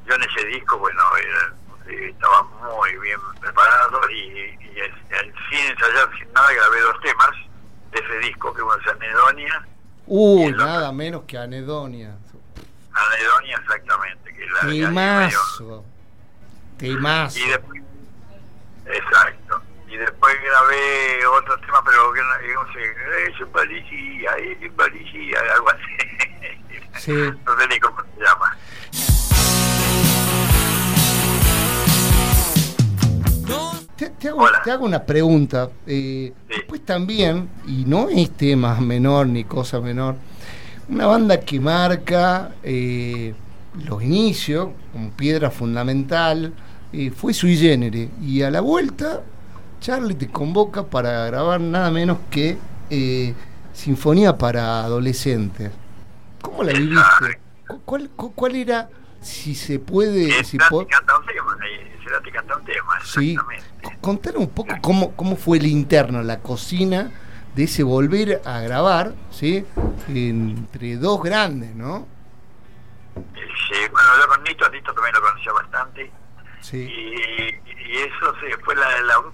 [0.09, 1.01] yo en ese disco, bueno,
[1.87, 4.57] eh, estaba muy bien preparado y,
[5.49, 7.31] sin ensayar, sin nada, grabé dos temas
[7.91, 9.67] de ese disco, que uno es Anedonia.
[10.07, 12.15] Uy, nada menos que Anedonia.
[12.91, 14.33] Anedonia, exactamente.
[14.33, 15.85] Que la, Timazo.
[16.77, 17.39] Timazo.
[17.39, 17.83] Y después,
[18.85, 19.61] exacto.
[19.87, 22.95] Y después grabé otro tema, pero que no, sé,
[23.27, 26.59] es un policía, es un policía, algo así.
[26.97, 27.11] Sí.
[27.45, 28.57] no sé ni cómo se llama.
[34.19, 34.27] Te,
[34.71, 35.69] hago, una pregunta.
[35.87, 40.15] Eh, después también, y no es tema menor ni cosa menor,
[40.89, 43.33] una banda que marca eh,
[43.85, 46.53] los inicios como piedra fundamental
[46.91, 48.09] eh, fue sui genere.
[48.21, 49.21] Y a la vuelta,
[49.79, 52.57] Charlie te convoca para grabar nada menos que
[53.73, 55.71] Sinfonía para Adolescentes.
[56.41, 57.39] ¿Cómo la viviste?
[57.85, 58.89] ¿Cuál, cuál era,
[59.21, 60.43] si se puede...
[60.43, 63.37] Si te canta un tema, sí.
[64.01, 67.11] Contar un poco cómo, cómo fue el interno, la cocina
[67.55, 69.65] de ese volver a grabar, ¿sí?
[70.07, 72.07] Entre dos grandes, ¿no?
[73.15, 76.11] Sí, bueno, yo con Nito, Nito también lo conocía bastante.
[76.61, 76.77] Sí.
[76.77, 78.87] Y, y eso sí, fue, la,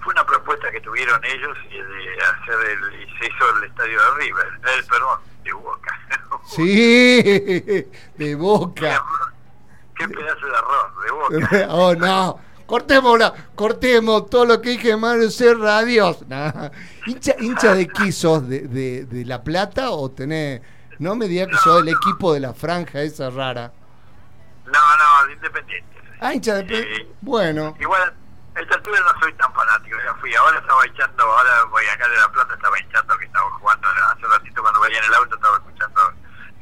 [0.04, 4.18] fue una propuesta que tuvieron ellos de hacer el, y se hizo el estadio de
[4.20, 6.00] River, eh, perdón, de Boca.
[6.46, 9.04] sí, de Boca.
[9.98, 11.68] Qué pedazo de arroz, de Boca.
[11.74, 12.40] oh, no.
[12.66, 16.18] Cortémosla, cortemos todo lo que dije Mario Serra, adiós.
[17.06, 18.48] ¿Hincha, ¿Hincha de qué sos?
[18.48, 20.62] ¿De, de, de La Plata o tenés.?
[20.98, 23.72] No me digas que sos del equipo de la franja esa rara.
[24.66, 25.96] No, no, de Independiente.
[26.22, 27.08] Ah, hincha de.
[27.22, 27.76] bueno.
[27.80, 28.14] Igual,
[28.56, 30.34] a esta altura no soy tan fanático, ya fui.
[30.36, 33.88] Ahora estaba hinchando, ahora voy acá de La Plata, estaba hinchando que estaba jugando.
[33.88, 36.02] Hace un ratito cuando venía en el auto estaba escuchando,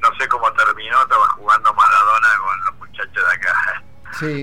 [0.02, 3.84] no sé cómo terminó, estaba jugando Maradona con los muchachos de acá.
[4.20, 4.42] Sí.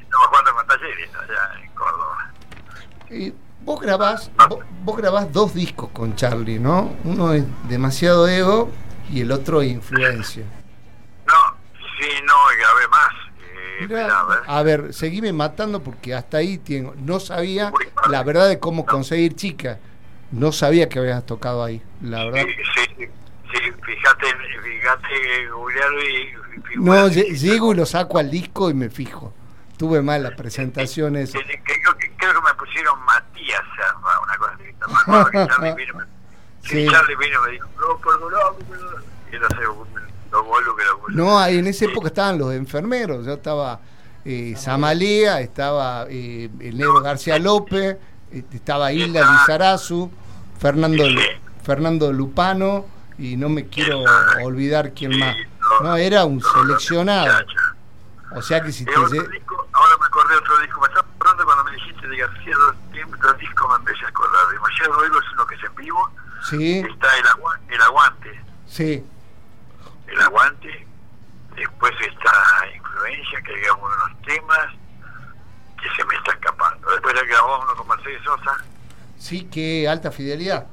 [0.00, 2.32] estaba jugando con Talleres allá en Córdoba.
[3.10, 4.30] Y vos grabás,
[4.82, 6.96] vos, grabás dos discos con Charlie, ¿no?
[7.04, 8.70] Uno es Demasiado Ego
[9.10, 10.44] y el otro Influencia.
[11.26, 11.56] No,
[11.98, 13.26] sí, no, grabé más
[14.46, 17.72] a ver, seguime matando porque hasta ahí tengo, no sabía
[18.08, 19.78] la verdad de cómo conseguir chica.
[20.32, 22.42] No sabía que habías tocado ahí, la verdad.
[22.74, 23.06] Sí,
[23.52, 24.26] sí, fíjate,
[24.62, 26.28] fíjate, y,
[26.76, 29.32] No, llego y lo saco al disco y me fijo.
[29.76, 31.32] Tuve mal las presentaciones.
[31.32, 34.64] Creo, que me pusieron Matías Serra, una cosa así.
[34.64, 36.04] Que Charlie vino,
[36.62, 36.86] sí.
[36.90, 38.54] Charlie vino me dijo, no, perdón,
[39.32, 39.56] y no sé,
[41.08, 43.80] no, ahí en esa época estaban los enfermeros, ya estaba
[44.24, 47.96] eh, Samalea, estaba eh, el negro García López,
[48.30, 50.10] este, estaba Hilda Lizarazu,
[50.58, 51.04] Fernando,
[51.62, 52.86] Fernando Lupano,
[53.18, 54.04] y no me quiero
[54.42, 55.36] olvidar quién más.
[55.82, 57.44] No, era un seleccionado.
[58.34, 58.92] O sea que si te...
[58.92, 63.38] ahora me acordé de otro disco, me estaba acordando cuando me dijiste de García dos
[63.38, 64.48] discos me empecé a acordar.
[64.52, 66.10] Demasiado Ego es uno que es en vivo.
[66.42, 66.78] Sí.
[66.78, 68.44] Está el, el Aguante.
[68.66, 69.04] Sí
[70.08, 70.86] el aguante,
[71.56, 72.32] después está
[72.74, 74.68] influencia, que digamos unos temas
[75.80, 76.90] que se me está escapando.
[76.90, 78.56] Después le grabamos uno con Mercedes Sosa.
[79.18, 80.66] Sí, qué alta fidelidad.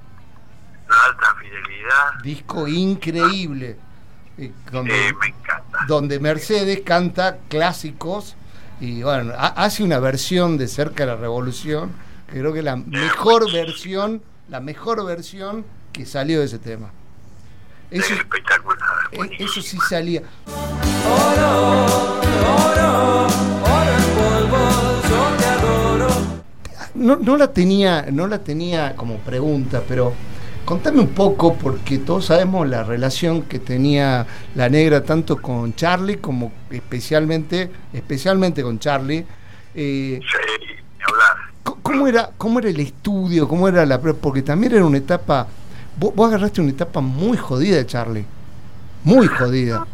[0.87, 2.13] alta fidelidad.
[2.21, 3.69] Disco increíble.
[3.71, 3.79] Eh,
[4.71, 5.85] donde, eh, me encanta.
[5.87, 8.35] Donde Mercedes canta clásicos
[8.79, 11.91] y bueno, hace una versión de Cerca de la Revolución,
[12.27, 16.91] que creo que es la mejor versión, la mejor versión que salió de ese tema.
[17.91, 18.79] Eso, espectacular.
[19.11, 20.23] Eh, eso sí salía.
[26.95, 30.13] No, no, la tenía, no la tenía como pregunta, pero
[30.65, 36.17] contame un poco, porque todos sabemos la relación que tenía la negra tanto con Charlie
[36.17, 39.25] como especialmente, especialmente con Charlie.
[39.75, 40.19] Eh,
[41.81, 43.47] ¿Cómo era, ¿Cómo era el estudio?
[43.47, 45.47] ¿Cómo era la Porque también era una etapa
[45.95, 48.25] Vos, agarraste una etapa muy jodida, Charlie.
[49.03, 49.85] Muy jodida.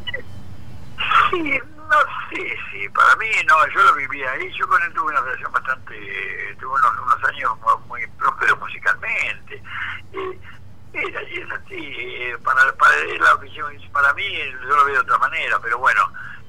[1.30, 5.12] Sí, no sé, sí, para mí no, yo lo viví ahí, yo con él tuve
[5.12, 5.96] una relación bastante,
[6.60, 7.52] tuve unos, unos años
[7.88, 9.62] muy prósperos musicalmente.
[10.14, 10.40] era,
[10.93, 13.39] es así, eh, para, para, la
[13.91, 14.23] para mí
[14.62, 16.02] yo lo veo de otra manera, pero bueno,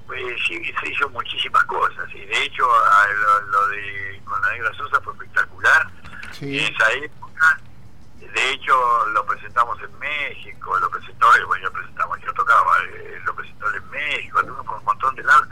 [0.07, 2.66] pues, sí, se hizo muchísimas cosas y de hecho
[3.50, 5.88] lo, de con la negra Sosa fue espectacular.
[6.33, 6.59] Sí.
[6.59, 7.59] En esa época
[8.33, 13.35] de hecho lo presentamos en México, lo presentó, bueno, yo presentamos, yo tocaba, eh, lo
[13.35, 15.48] presentó en México, tuvimos por un montón de lados.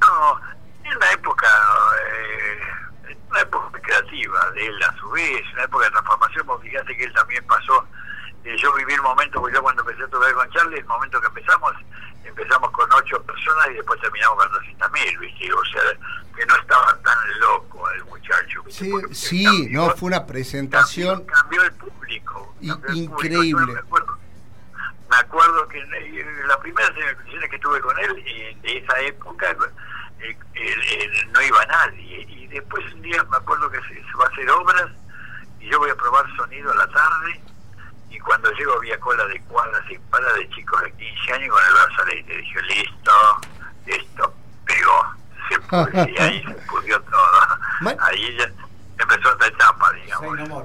[0.00, 0.40] No,
[0.84, 1.48] es una época,
[2.06, 6.96] eh, una época creativa de él a su vez, una época de transformación, porque fíjate
[6.96, 7.87] que él también pasó, eh,
[8.58, 11.26] yo viví el momento, porque yo cuando empecé a tocar con Charlie, el momento que
[11.28, 11.72] empezamos,
[12.24, 15.52] empezamos con ocho personas y después terminamos con 200 mil, ¿viste?
[15.52, 15.82] O sea,
[16.36, 18.62] que no estaba tan loco el muchacho.
[18.68, 21.24] Sí, sí no, fue una presentación.
[21.26, 22.54] Cambió, el público.
[22.60, 23.74] increíble.
[25.10, 28.14] me, acuerdo, que en las primeras elecciones que tuve con él,
[28.62, 29.56] de esa época,
[31.32, 32.26] no iba nadie.
[32.28, 34.90] Y después un día me acuerdo que se, va a hacer obras
[35.60, 37.40] y yo voy a probar sonido a la tarde
[38.10, 41.62] y cuando llego había cola de cuadras sin para de chicos de 15 años con
[41.64, 42.36] el brazalete.
[42.36, 43.12] Dije, listo,
[43.86, 45.18] esto pegó.
[45.86, 47.96] Se y ahí se pudrió todo.
[48.00, 48.50] Ahí ya
[48.98, 50.64] empezó esta etapa, digamos.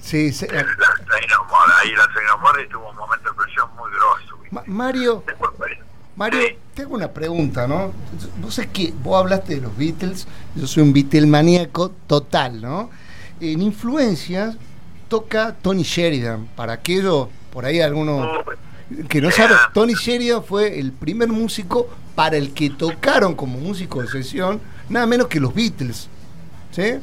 [0.00, 0.46] Sí, sí.
[0.48, 4.64] La ahí la Seinomor tuvo un momento de presión muy grosso.
[4.66, 5.24] Mario,
[6.16, 6.40] Mario,
[6.74, 7.92] tengo una pregunta, ¿no?
[8.38, 12.90] Vos es que vos hablaste de los Beatles, yo soy un Beatlemaníaco total, ¿no?
[13.40, 14.56] En influencias
[15.08, 16.46] toca Tony Sheridan.
[16.56, 18.44] Para aquellos, por ahí algunos
[19.08, 24.02] que no saben, Tony Sheridan fue el primer músico para el que tocaron como músico
[24.02, 26.08] de sesión, nada menos que los Beatles.
[26.72, 27.00] ¿Sí?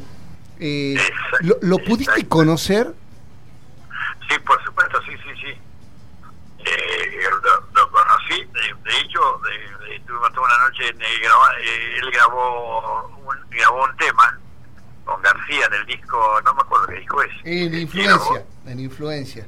[0.59, 0.95] Eh,
[1.41, 2.93] ¿lo, pudiste conocer?
[4.29, 5.61] Sí, por supuesto, sí, sí, sí.
[6.59, 7.23] Eh,
[7.73, 9.41] lo, conocí, de, hecho,
[9.95, 14.39] estuvimos toda una noche, eh, él grabó un, grabó un tema
[15.05, 17.31] con García en el disco, no me acuerdo qué disco es.
[17.45, 19.47] En influencia, en influencia.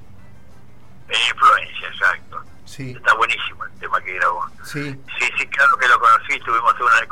[1.10, 2.44] En influencia, exacto.
[2.66, 2.92] Sí.
[2.92, 4.46] Está buenísimo el tema que grabó.
[4.64, 4.84] Sí.
[5.20, 7.08] Sí, sí, claro que lo conocí, tuvimos toda una,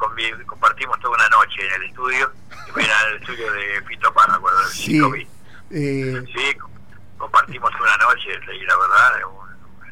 [0.45, 2.31] compartimos toda una noche en el estudio,
[2.77, 4.99] era el estudio de Fito acuerdo, del Sí.
[5.01, 5.27] B.
[5.71, 6.71] Eh, Sí, com-
[7.17, 9.89] compartimos toda una noche y la verdad, un,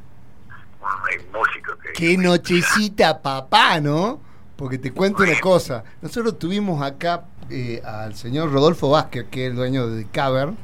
[0.81, 1.93] un, un músico que...
[1.93, 4.21] qué nochecita, papá, ¿no?
[4.55, 5.83] Porque te cuento una cosa.
[6.01, 10.57] Nosotros tuvimos acá eh, al señor Rodolfo Vázquez, que es el dueño de Cavern,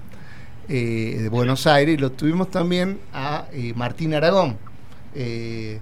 [0.70, 4.58] eh, de Buenos Aires, lo tuvimos también a eh, Martín Aragón.
[5.16, 5.80] Eh,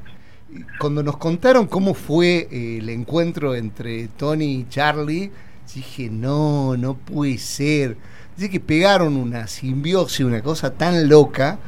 [0.79, 5.31] cuando nos contaron cómo fue el encuentro entre Tony y Charlie,
[5.75, 7.97] dije, no, no puede ser.
[8.35, 11.59] Dice que pegaron una simbiosis, una cosa tan loca,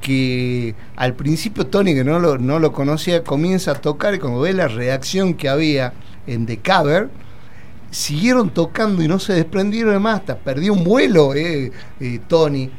[0.00, 4.40] que al principio Tony, que no lo, no lo conocía, comienza a tocar y cuando
[4.40, 5.92] ve la reacción que había
[6.26, 7.10] en The Cover,
[7.92, 12.70] siguieron tocando y no se desprendieron de más, hasta perdió un vuelo eh, eh, Tony.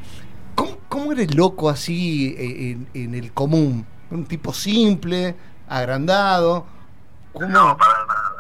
[0.56, 3.86] ¿Cómo, ¿Cómo eres loco así eh, en, en el común?
[4.12, 5.36] Un tipo simple,
[5.70, 6.66] agrandado.
[7.32, 7.48] ¿Cómo?
[7.48, 8.32] No, para nada,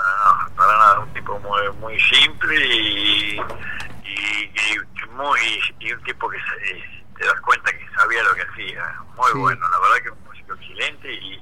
[0.49, 5.39] no, para nada, un tipo muy, muy simple y, y, y muy
[5.79, 9.37] y un tipo que se- te das cuenta que sabía lo que hacía, muy Sí.
[9.39, 11.37] bueno, la verdad que un músico excelente y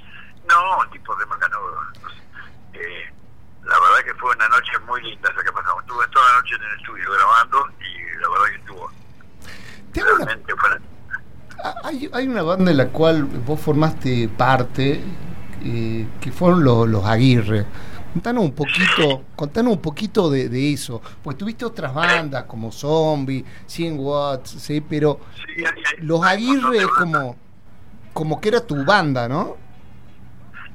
[0.50, 1.78] no, un tipo de macanudo.
[2.74, 3.12] Eh,
[3.64, 5.82] la verdad que fue una noche muy linda esa que pasamos.
[5.84, 8.92] Estuve toda la noche en el estudio grabando y la verdad que estuvo
[9.96, 10.70] una- realmente fue
[11.64, 15.00] Ah, Hay, hay una banda en la cual vos formaste parte,
[15.64, 17.66] eh, que fueron los, los Aguirre.
[18.14, 21.02] Contanos un poquito, contanos un poquito de, de eso.
[21.24, 26.80] Pues tuviste otras bandas como Zombie, 100 Watts, sí, pero Sí, hay- hay- los Aguirre
[26.80, 27.36] es como,
[28.12, 29.56] como que era tu banda, ¿no?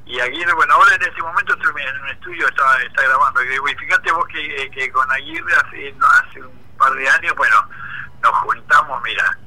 [0.07, 3.43] Y Aguirre, bueno, ahora en este momento estoy en un estudio, está, está grabando.
[3.43, 6.93] Y digo, y fíjate vos que, eh, que con Aguirre hace, no, hace un par
[6.93, 7.55] de años, bueno,
[8.23, 9.37] nos juntamos, mira,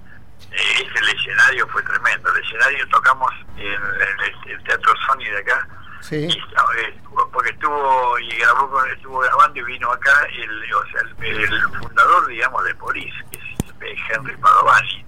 [0.50, 2.34] eh, ese escenario fue tremendo.
[2.34, 3.74] El escenario tocamos en, en
[4.46, 5.66] el, el Teatro Sony de acá.
[6.02, 6.16] Sí.
[6.26, 6.28] Y,
[6.94, 11.40] estuvo- porque estuvo y grabó con, estuvo grabando y vino acá el, o sea, el,
[11.40, 15.04] el fundador, digamos, de Polis, que es eh, Henry Padovani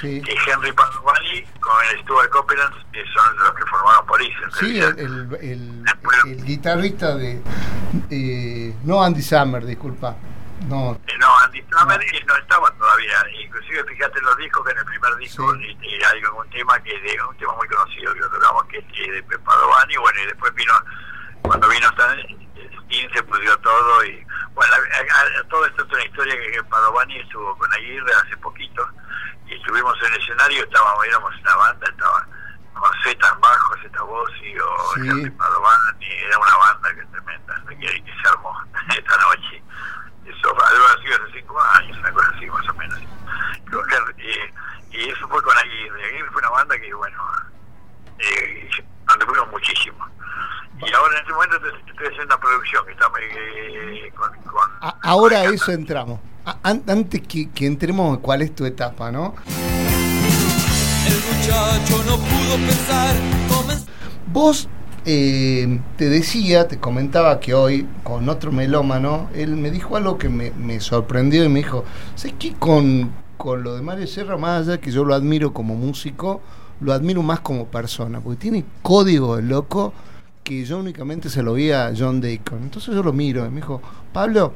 [0.00, 4.34] Sí, que Henry Padovani con el Stuart Copeland que son los que formaron Polis.
[4.44, 5.84] en sí el, el- el-
[6.26, 7.40] el guitarrista de...
[8.10, 10.16] eh, no Andy Summer, disculpa.
[10.68, 13.14] No, Eh, No, Andy Summer no estaba todavía.
[13.44, 15.76] Inclusive fíjate en los discos que en el primer disco Sí.
[16.04, 19.28] hay un tema que es de, un tema muy conocido que lo tocamos que es
[19.28, 20.72] de Padovani, bueno y después vino
[21.42, 22.18] cuando vino Stan
[22.86, 26.52] Steen se pudrió todo y bueno a- a- a- todo esto es una historia que,
[26.52, 28.88] que Padovani estuvo con Aguirre hace poquito
[29.46, 32.26] y estuvimos en el escenario, estábamos, éramos una banda, estaba
[32.74, 35.30] con Z en bajo, Z voz y o Sí.
[35.30, 38.60] Padovani, era una banda que es tremenda, que, que se armó
[38.96, 39.62] esta noche.
[40.26, 42.98] Eso algo así hace cinco años, una cosa así más o menos.
[43.70, 44.50] Con Henry,
[44.90, 46.04] y, y eso fue con Aguirre.
[46.04, 47.22] Aguirre fue una banda que, bueno,
[48.18, 48.68] eh,
[49.06, 49.96] anduvimos muchísimo.
[50.78, 54.70] Y ahora en este momento estoy, estoy haciendo una producción que está eh, con, con-
[54.82, 56.20] A- ahora a eso entramos.
[56.44, 59.34] A- an- antes que, que entremos en cuál es tu etapa, ¿no?
[61.06, 63.14] El muchacho no pudo pensar,
[63.48, 63.86] comenzó
[64.32, 64.68] Vos
[65.06, 70.28] eh, te decía, te comentaba que hoy con otro melómano, él me dijo algo que
[70.28, 71.84] me, me sorprendió y me dijo,
[72.16, 76.40] sé que con, con lo de Mario Serra, más que yo lo admiro como músico,
[76.80, 79.92] lo admiro más como persona, porque tiene código loco
[80.42, 82.62] que yo únicamente se lo vi a John Deacon.
[82.62, 83.80] Entonces yo lo miro y me dijo,
[84.12, 84.52] Pablo,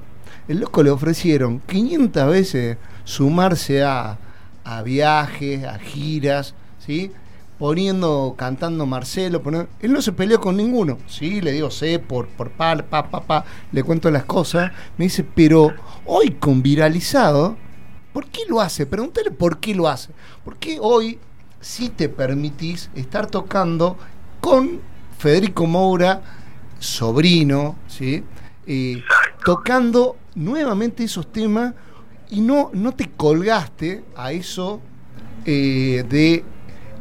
[0.49, 4.19] el loco le ofrecieron 500 veces sumarse a,
[4.65, 7.11] a viajes, a giras, ¿sí?
[7.59, 12.27] Poniendo, cantando Marcelo, poniendo- él no se peleó con ninguno, sí, le digo, sé, por,
[12.29, 15.73] por pa, pa, pa, pa, le cuento las cosas, me dice, pero
[16.07, 17.57] hoy con viralizado,
[18.13, 18.87] ¿por qué lo hace?
[18.87, 20.11] Pregúntale por qué lo hace.
[20.45, 21.19] Porque hoy
[21.61, 23.97] sí te permitís estar tocando
[24.41, 24.81] con
[25.19, 26.23] Federico Moura,
[26.79, 28.25] sobrino, ¿sí?
[28.67, 29.03] Eh,
[29.45, 31.75] tocando nuevamente esos temas
[32.31, 34.81] y no, no te colgaste a eso
[35.45, 36.45] eh, de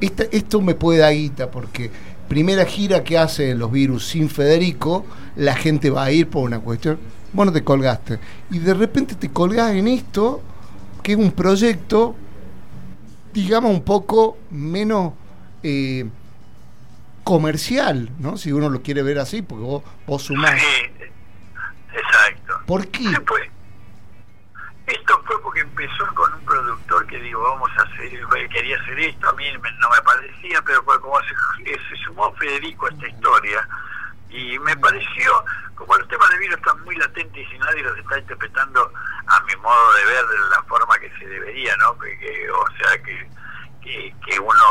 [0.02, 1.92] esta- esto me puede dar guita porque
[2.28, 6.60] primera gira que hace los virus sin Federico, la gente va a ir por una
[6.60, 6.98] cuestión,
[7.34, 8.20] vos no te colgaste
[8.50, 10.42] y de repente te colgás en esto
[11.02, 12.16] que es un proyecto
[13.34, 15.14] digamos un poco menos
[15.64, 16.10] eh,
[17.24, 18.38] comercial, ¿no?
[18.38, 20.60] Si uno lo quiere ver así, porque vos, vos sumás.
[20.60, 20.92] Sí,
[21.94, 22.60] exacto.
[22.66, 23.08] ¿Por qué?
[23.10, 23.44] Después,
[24.88, 28.10] esto fue porque empezó con un productor que digo, vamos a hacer,
[28.50, 32.34] quería hacer esto, a mí me- no me parecía, pero fue como se, se sumó
[32.34, 33.68] Federico a esta historia,
[34.32, 35.32] Y me pareció,
[35.74, 38.92] como los temas de virus están muy latentes y nadie los está interpretando
[39.26, 41.98] a modo de ver de la forma que se debería, ¿no?
[42.00, 43.28] Que, o sea, que,
[43.82, 44.64] que, uno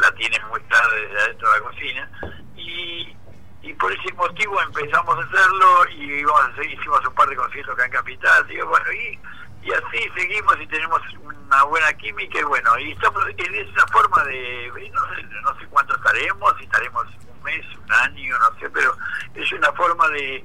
[0.00, 2.10] la tiene muy tarde desde adentro de la cocina.
[2.56, 3.16] Y,
[3.62, 7.36] y por ese motivo empezamos a hacerlo y íbamos a hacer, hicimos un par de
[7.36, 8.46] conciertos acá en Capital.
[8.46, 9.18] Digo, bueno, y,
[9.62, 14.22] y así seguimos y tenemos una buena química y bueno, y estamos en esa forma
[14.24, 18.68] de, no sé, no sé cuánto estaremos, si estaremos un mes, un año, no sé,
[18.70, 18.96] pero
[19.34, 20.44] es una forma de,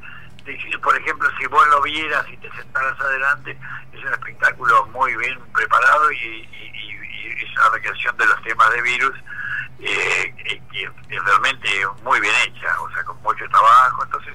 [0.81, 3.57] por ejemplo, si vos lo vieras y te sentaras adelante,
[3.93, 6.47] es un espectáculo muy bien preparado y,
[7.39, 9.15] es una recreación de los temas de virus
[9.79, 10.35] eh,
[10.71, 11.69] que es realmente
[12.03, 14.33] muy bien hecha, o sea, con mucho trabajo, entonces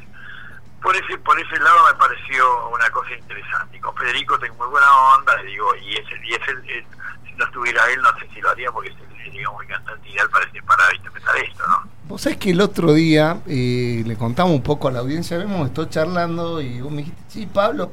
[0.84, 3.76] por ese por ese lado me pareció una cosa interesante.
[3.76, 6.86] Y con Federico tengo muy buena onda, le digo, y es, y es el,
[7.24, 10.28] si no estuviera él, no sé si lo haría porque es digamos, muy cantante ideal
[10.28, 11.93] para, para interpretar esto, ¿no?
[12.08, 15.66] Vos sabés que el otro día eh, le contamos un poco a la audiencia, hemos
[15.66, 17.92] estado charlando y vos me dijiste, sí, Pablo,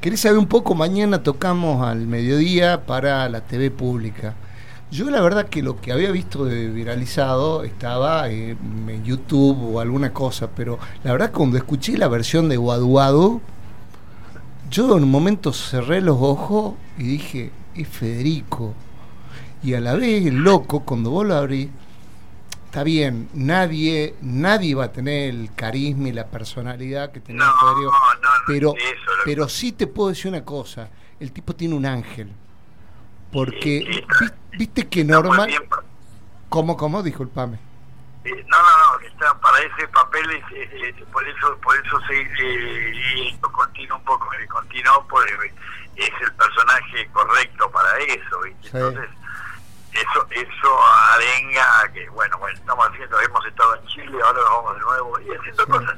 [0.00, 0.76] ¿querés saber un poco?
[0.76, 4.36] Mañana tocamos al mediodía para la TV pública.
[4.92, 10.12] Yo la verdad que lo que había visto de viralizado estaba en YouTube o alguna
[10.12, 13.40] cosa, pero la verdad cuando escuché la versión de Guaduado,
[14.70, 18.72] yo en un momento cerré los ojos y dije, es Federico.
[19.64, 21.70] Y a la vez, loco, cuando vos lo abrís,
[22.78, 27.92] está bien, nadie, nadie va a tener el carisma y la personalidad que tenía Federico,
[28.46, 28.74] pero,
[29.24, 32.30] pero sí te puedo decir una cosa, el tipo tiene un ángel.
[33.32, 34.06] Porque
[34.56, 35.50] viste que normal...
[36.48, 37.02] ¿Cómo, cómo?
[37.02, 37.58] Disculpame.
[38.24, 40.40] no, no, no, está para ese papel,
[41.12, 45.26] por eso por eso se eh, continuo un poco, el continuo pues,
[45.96, 49.17] es el personaje correcto para eso, Entonces,
[50.00, 50.80] eso eso
[51.12, 55.20] arenga que, bueno, bueno, estamos haciendo, hemos estado en Chile, ahora nos vamos de nuevo,
[55.20, 55.96] y haciendo cosas.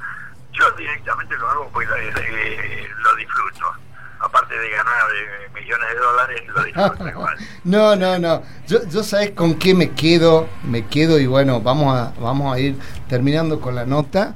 [0.53, 3.73] Yo directamente lo hago porque eh, lo disfruto
[4.19, 7.37] aparte de ganar eh, millones de dólares, lo disfruto igual.
[7.63, 8.43] No, no, no.
[8.67, 12.59] Yo, yo sabes con qué me quedo, me quedo y bueno, vamos a, vamos a
[12.59, 12.77] ir
[13.07, 14.35] terminando con la nota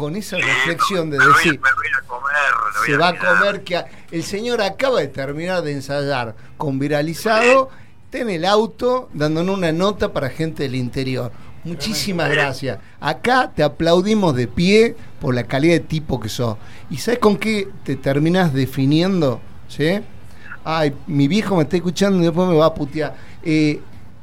[0.00, 4.24] con esa reflexión de decir me voy a comer, se va a comer que el
[4.24, 7.68] señor acaba de terminar de ensayar con viralizado
[8.10, 11.30] está en el auto dándonos una nota para gente del interior
[11.62, 12.78] Muchísimas gracias.
[13.00, 16.56] Acá te aplaudimos de pie por la calidad de tipo que sos.
[16.88, 19.42] ¿Y sabes con qué te terminas definiendo?
[19.68, 20.00] ¿Sí?
[20.64, 23.14] Ay, mi viejo me está escuchando y después me va a putear.
[23.42, 23.78] Eh,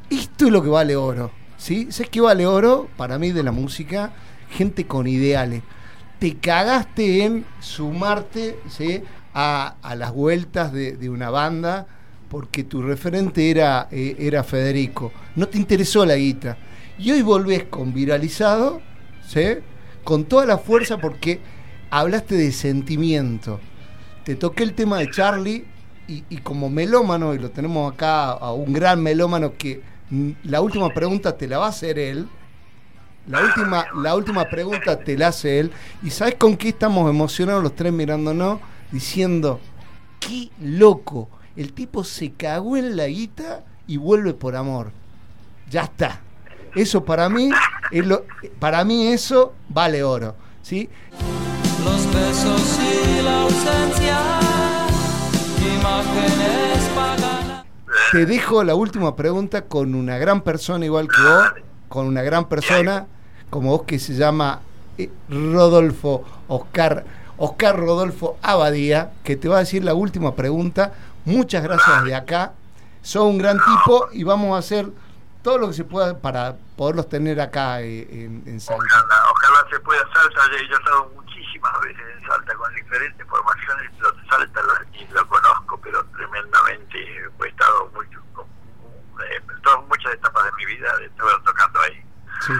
[0.10, 1.32] esto es lo que vale oro.
[1.58, 1.92] ¿Sí?
[1.92, 4.12] ¿Sabes qué vale oro para mí de la música?
[4.50, 5.62] Gente con ideales.
[6.18, 9.04] Te cagaste en sumarte ¿sí?
[9.36, 11.86] a, las vueltas de, una banda
[12.30, 15.12] porque tu referente era, eh, era Federico.
[15.36, 16.58] No te interesó la guita
[16.98, 18.82] y hoy volvés con viralizado,
[19.26, 19.44] ¿sí?
[20.04, 21.40] Con toda la fuerza porque
[21.90, 23.60] hablaste de sentimiento.
[24.24, 25.66] Te toqué el tema de Charlie
[26.08, 29.82] y, como melómano, y lo tenemos acá a un gran melómano que
[30.44, 32.28] la última pregunta te la va a hacer él.
[33.28, 35.72] La última, la última pregunta te la hace él.
[36.02, 38.60] ¿Y sabes con qué estamos emocionados los tres mirándonos?
[38.90, 39.60] Diciendo,
[40.22, 41.30] qué loco.
[41.58, 44.92] El tipo se cagó en la guita y vuelve por amor.
[45.70, 46.22] Ya está.
[46.76, 47.50] Eso para mí,
[47.92, 48.26] es lo,
[48.60, 50.36] para mí eso vale oro.
[50.62, 50.88] ¿sí?
[51.84, 54.20] Los besos y la ausencia,
[55.80, 57.66] imágenes paganas.
[58.12, 62.48] Te dejo la última pregunta con una gran persona igual que vos, con una gran
[62.48, 63.08] persona
[63.50, 64.62] como vos que se llama
[64.98, 67.06] eh, Rodolfo Oscar,
[67.38, 70.94] Oscar Rodolfo Abadía, que te va a decir la última pregunta.
[71.28, 72.54] Muchas gracias de acá.
[73.02, 74.88] Sos un gran tipo y vamos a hacer
[75.44, 78.08] todo lo que se pueda para poderlos tener acá eh,
[78.46, 78.86] en, Salta.
[79.32, 84.10] Ojalá, se pueda Salta, yo he estado muchísimas veces en Salta con diferentes formaciones, lo,
[84.30, 88.20] Salta lo, lo conozco, pero tremendamente, he estado mucho,
[89.20, 92.06] eh, en muchas etapas de mi vida, estuve tocando ahí.
[92.46, 92.54] Sí.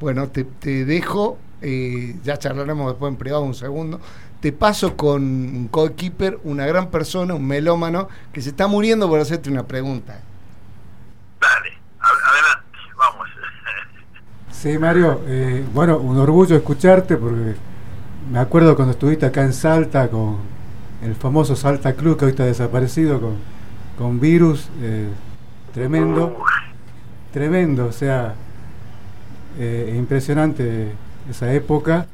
[0.00, 4.00] Bueno, te, te dejo, eh, ya charlaremos después en privado un segundo.
[4.40, 9.18] Te paso con un co-keeper, una gran persona, un melómano, que se está muriendo por
[9.18, 10.20] hacerte una pregunta.
[14.50, 17.54] Sí, Mario, eh, bueno, un orgullo escucharte porque
[18.32, 20.38] me acuerdo cuando estuviste acá en Salta con
[21.02, 23.34] el famoso Salta Club que hoy está desaparecido con,
[23.98, 25.08] con virus, eh,
[25.74, 26.38] tremendo,
[27.32, 28.34] tremendo, o sea,
[29.58, 30.92] eh, impresionante
[31.28, 32.06] esa época.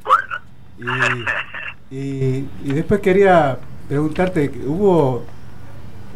[1.90, 3.58] Y, y después quería
[3.88, 5.24] preguntarte, hubo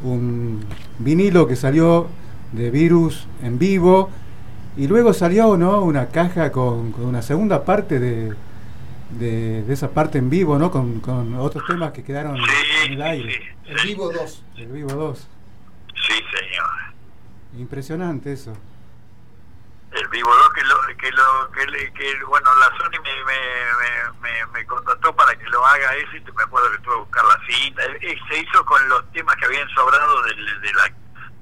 [0.04, 0.64] un
[0.98, 2.06] vinilo que salió
[2.52, 4.10] de virus en vivo
[4.76, 5.82] y luego salió ¿no?
[5.82, 8.32] una caja con, una segunda parte de,
[9.18, 10.70] de, de esa parte en vivo, ¿no?
[10.70, 12.42] Con, con otros temas que quedaron Sí,
[12.86, 13.32] en el aire.
[13.32, 13.38] sí,
[13.70, 14.44] El vivo 2.
[14.58, 15.18] El vivo 2.
[15.94, 17.60] sí, señor.
[17.60, 18.52] Impresionante eso.
[19.94, 24.20] El Vivo 2 que lo que lo que, le- que bueno la Sony me, me,
[24.20, 27.24] me, me, contactó para que lo haga ese y me acuerdo que tuve que buscar
[27.24, 27.82] la cinta.
[28.00, 30.36] Eh, se hizo con los temas que habían sobrado del,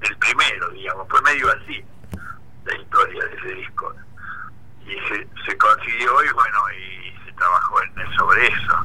[0.00, 1.82] del primero digamos fue medio así
[2.66, 3.94] la historia de ese disco.
[4.84, 8.84] Y se, se consiguió y bueno y se trabajó en, sobre eso.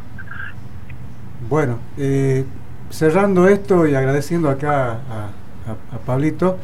[1.42, 2.46] Bueno, eh,
[2.90, 5.30] cerrando esto y agradeciendo acá a-
[5.96, 6.58] a Pablito,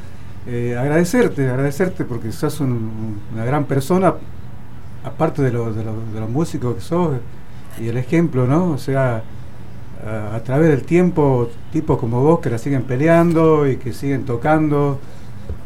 [0.47, 4.13] eh, agradecerte, agradecerte porque sos un- una gran persona,
[5.03, 7.17] aparte de los de lo- de los músicos que sos
[7.79, 8.71] y el ejemplo, ¿no?
[8.71, 9.23] O sea,
[10.05, 14.25] a, a través del tiempo, tipos como vos que la siguen peleando y que siguen
[14.25, 14.99] tocando.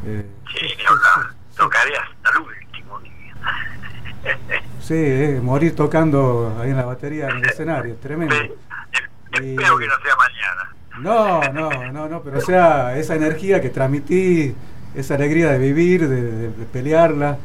[0.05, 1.33] eh, sí, hablar.
[1.57, 4.37] tocaré hasta el último día
[4.79, 8.35] sí, eh, morir tocando ahí en la batería, en el escenario, tremendo.
[8.35, 9.51] Sí.
[9.53, 13.69] espero que no sea mañana No, no, no, no, pero o sea, esa energía que
[13.69, 14.55] transmití,
[14.95, 17.37] esa alegría de vivir, de, de- de pelearla,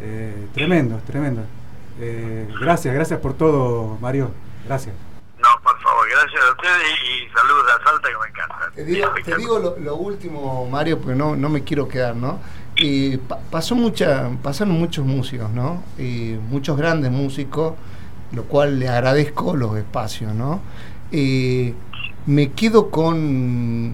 [0.00, 1.42] eh, tremendo, tremendo.
[2.00, 4.30] Eh, gracias, gracias por todo, Mario.
[4.66, 4.94] Gracias.
[5.38, 8.70] No, por favor, gracias a ustedes y saludos a Salta que me encanta.
[8.74, 12.38] Te digo, te digo lo, lo último, Mario, porque no, no me quiero quedar, ¿no?
[13.28, 15.82] Pa- pasó mucha, pasaron muchos músicos, ¿no?
[15.98, 17.74] Eh, muchos grandes músicos,
[18.32, 20.60] lo cual le agradezco los espacios, ¿no?
[21.12, 21.74] Eh,
[22.26, 23.92] me quedo con,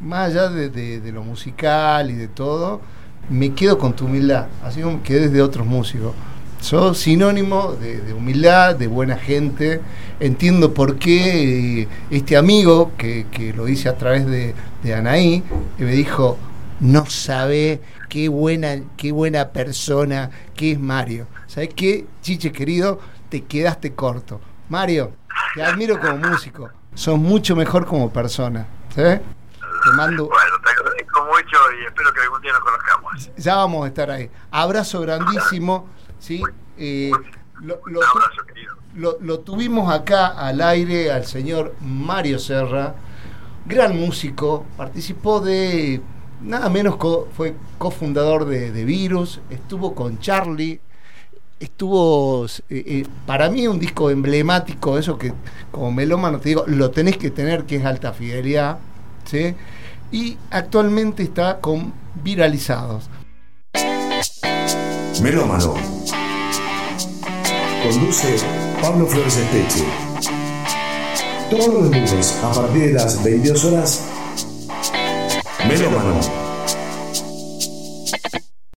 [0.00, 2.80] más allá de, lo musical y de todo,
[3.30, 6.12] me quedo con tu humildad, así como quedé de otros músicos.
[6.60, 9.80] Sos sinónimo de, humildad, de buena gente.
[10.18, 15.44] Entiendo por qué eh, este amigo, que, lo hice a través de, de Anaí,
[15.78, 16.36] eh, me dijo,
[16.80, 21.26] no sabe qué buena, qué buena persona que es Mario.
[21.46, 22.98] ¿Sabes qué, Chiche querido?
[23.28, 24.40] Te quedaste corto.
[24.68, 25.12] Mario,
[25.54, 26.70] te admiro como músico.
[26.94, 28.66] Sos mucho mejor como persona.
[28.94, 29.20] Te
[29.94, 30.26] mando...
[30.26, 33.30] Bueno, te agradezco mucho y espero que algún día nos conozcamos.
[33.36, 34.30] Ya vamos a estar ahí.
[34.50, 35.88] Abrazo grandísimo.
[36.18, 36.42] ¿sí?
[36.76, 37.10] Eh,
[37.60, 38.74] lo, lo Un abrazo, querido.
[38.96, 42.94] lo- lo tuvimos acá al aire al señor Mario Serra,
[43.66, 46.00] gran músico, participó de,
[46.40, 50.80] nada menos, co- fue cofundador de, de Virus, estuvo con Charlie,
[51.60, 55.32] estuvo, eh, eh, para mí un disco emblemático, eso que
[55.70, 58.78] como melómano te digo, lo tenés que tener, que es alta fidelidad,
[59.24, 59.54] ¿sí?
[60.10, 61.92] y actualmente está con
[62.22, 63.08] Viralizados.
[65.22, 65.74] Melómano.
[67.82, 68.36] Conduce
[68.80, 69.84] Pablo Flores Espeche.
[71.50, 74.04] Todos los lunes a partir de las 22 horas.
[75.66, 76.47] Melómano